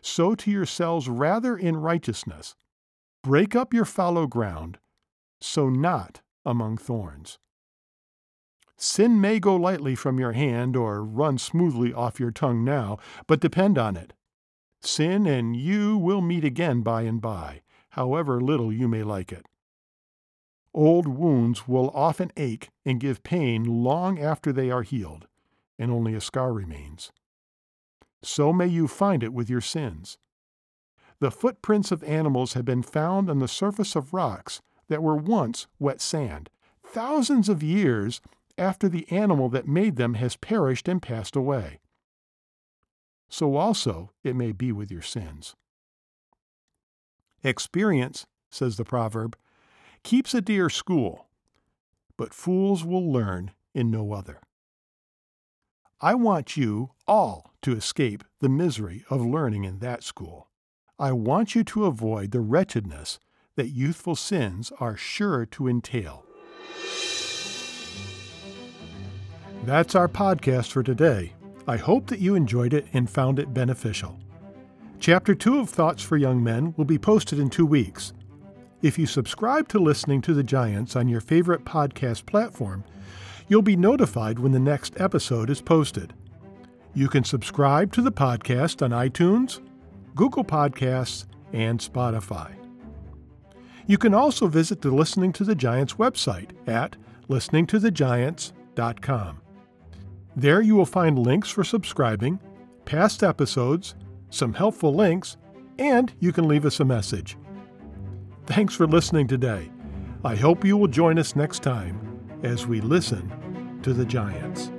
Sow 0.00 0.34
to 0.34 0.50
yourselves 0.50 1.08
rather 1.08 1.56
in 1.56 1.76
righteousness. 1.76 2.54
Break 3.22 3.56
up 3.56 3.72
your 3.72 3.84
fallow 3.84 4.26
ground. 4.26 4.78
Sow 5.40 5.68
not 5.68 6.22
among 6.44 6.76
thorns. 6.76 7.38
Sin 8.76 9.20
may 9.20 9.38
go 9.38 9.54
lightly 9.54 9.94
from 9.94 10.18
your 10.18 10.32
hand 10.32 10.76
or 10.76 11.04
run 11.04 11.38
smoothly 11.38 11.92
off 11.92 12.18
your 12.18 12.32
tongue 12.32 12.64
now, 12.64 12.98
but 13.26 13.40
depend 13.40 13.78
on 13.78 13.96
it. 13.96 14.12
Sin 14.84 15.26
and 15.26 15.56
you 15.56 15.96
will 15.96 16.20
meet 16.20 16.44
again 16.44 16.82
by 16.82 17.02
and 17.02 17.20
by, 17.20 17.62
however 17.90 18.40
little 18.40 18.72
you 18.72 18.88
may 18.88 19.04
like 19.04 19.32
it. 19.32 19.46
Old 20.74 21.06
wounds 21.06 21.68
will 21.68 21.90
often 21.90 22.32
ache 22.36 22.70
and 22.84 22.98
give 22.98 23.22
pain 23.22 23.84
long 23.84 24.18
after 24.18 24.52
they 24.52 24.70
are 24.70 24.82
healed, 24.82 25.28
and 25.78 25.90
only 25.90 26.14
a 26.14 26.20
scar 26.20 26.52
remains. 26.52 27.12
So 28.22 28.52
may 28.52 28.66
you 28.66 28.88
find 28.88 29.22
it 29.22 29.32
with 29.32 29.48
your 29.48 29.60
sins. 29.60 30.18
The 31.20 31.30
footprints 31.30 31.92
of 31.92 32.02
animals 32.02 32.54
have 32.54 32.64
been 32.64 32.82
found 32.82 33.30
on 33.30 33.38
the 33.38 33.48
surface 33.48 33.94
of 33.94 34.12
rocks 34.12 34.62
that 34.88 35.02
were 35.02 35.16
once 35.16 35.68
wet 35.78 36.00
sand, 36.00 36.50
thousands 36.84 37.48
of 37.48 37.62
years 37.62 38.20
after 38.58 38.88
the 38.88 39.08
animal 39.12 39.48
that 39.50 39.68
made 39.68 39.96
them 39.96 40.14
has 40.14 40.36
perished 40.36 40.88
and 40.88 41.00
passed 41.00 41.36
away. 41.36 41.78
So 43.32 43.56
also 43.56 44.10
it 44.22 44.36
may 44.36 44.52
be 44.52 44.72
with 44.72 44.90
your 44.90 45.00
sins. 45.00 45.56
Experience, 47.42 48.26
says 48.50 48.76
the 48.76 48.84
proverb, 48.84 49.38
keeps 50.02 50.34
a 50.34 50.42
dear 50.42 50.68
school, 50.68 51.28
but 52.18 52.34
fools 52.34 52.84
will 52.84 53.10
learn 53.10 53.52
in 53.74 53.90
no 53.90 54.12
other. 54.12 54.40
I 55.98 56.14
want 56.14 56.58
you 56.58 56.90
all 57.08 57.54
to 57.62 57.72
escape 57.74 58.22
the 58.40 58.50
misery 58.50 59.02
of 59.08 59.24
learning 59.24 59.64
in 59.64 59.78
that 59.78 60.02
school. 60.02 60.50
I 60.98 61.12
want 61.12 61.54
you 61.54 61.64
to 61.64 61.86
avoid 61.86 62.32
the 62.32 62.40
wretchedness 62.40 63.18
that 63.56 63.68
youthful 63.68 64.14
sins 64.14 64.70
are 64.78 64.94
sure 64.94 65.46
to 65.46 65.68
entail. 65.68 66.26
That's 69.64 69.94
our 69.94 70.08
podcast 70.08 70.70
for 70.70 70.82
today. 70.82 71.32
I 71.66 71.76
hope 71.76 72.08
that 72.08 72.18
you 72.18 72.34
enjoyed 72.34 72.74
it 72.74 72.86
and 72.92 73.08
found 73.08 73.38
it 73.38 73.54
beneficial. 73.54 74.18
Chapter 74.98 75.34
2 75.34 75.58
of 75.58 75.70
Thoughts 75.70 76.02
for 76.02 76.16
Young 76.16 76.42
Men 76.42 76.74
will 76.76 76.84
be 76.84 76.98
posted 76.98 77.38
in 77.38 77.50
two 77.50 77.66
weeks. 77.66 78.12
If 78.82 78.98
you 78.98 79.06
subscribe 79.06 79.68
to 79.68 79.78
Listening 79.78 80.20
to 80.22 80.34
the 80.34 80.42
Giants 80.42 80.96
on 80.96 81.08
your 81.08 81.20
favorite 81.20 81.64
podcast 81.64 82.26
platform, 82.26 82.84
you'll 83.48 83.62
be 83.62 83.76
notified 83.76 84.38
when 84.38 84.52
the 84.52 84.58
next 84.58 85.00
episode 85.00 85.50
is 85.50 85.60
posted. 85.60 86.14
You 86.94 87.08
can 87.08 87.24
subscribe 87.24 87.92
to 87.92 88.02
the 88.02 88.12
podcast 88.12 88.82
on 88.82 88.90
iTunes, 88.90 89.60
Google 90.14 90.44
Podcasts, 90.44 91.26
and 91.52 91.80
Spotify. 91.80 92.52
You 93.86 93.98
can 93.98 94.14
also 94.14 94.46
visit 94.46 94.80
the 94.80 94.90
Listening 94.90 95.32
to 95.34 95.44
the 95.44 95.54
Giants 95.54 95.94
website 95.94 96.50
at 96.66 96.96
listeningtothegiants.com. 97.28 99.41
There 100.34 100.62
you 100.62 100.76
will 100.76 100.86
find 100.86 101.18
links 101.18 101.50
for 101.50 101.62
subscribing, 101.62 102.40
past 102.84 103.22
episodes, 103.22 103.94
some 104.30 104.54
helpful 104.54 104.94
links, 104.94 105.36
and 105.78 106.12
you 106.20 106.32
can 106.32 106.48
leave 106.48 106.64
us 106.64 106.80
a 106.80 106.84
message. 106.84 107.36
Thanks 108.46 108.74
for 108.74 108.86
listening 108.86 109.26
today. 109.26 109.70
I 110.24 110.36
hope 110.36 110.64
you 110.64 110.76
will 110.76 110.88
join 110.88 111.18
us 111.18 111.36
next 111.36 111.62
time 111.62 112.38
as 112.42 112.66
we 112.66 112.80
listen 112.80 113.80
to 113.82 113.92
the 113.92 114.04
Giants. 114.04 114.70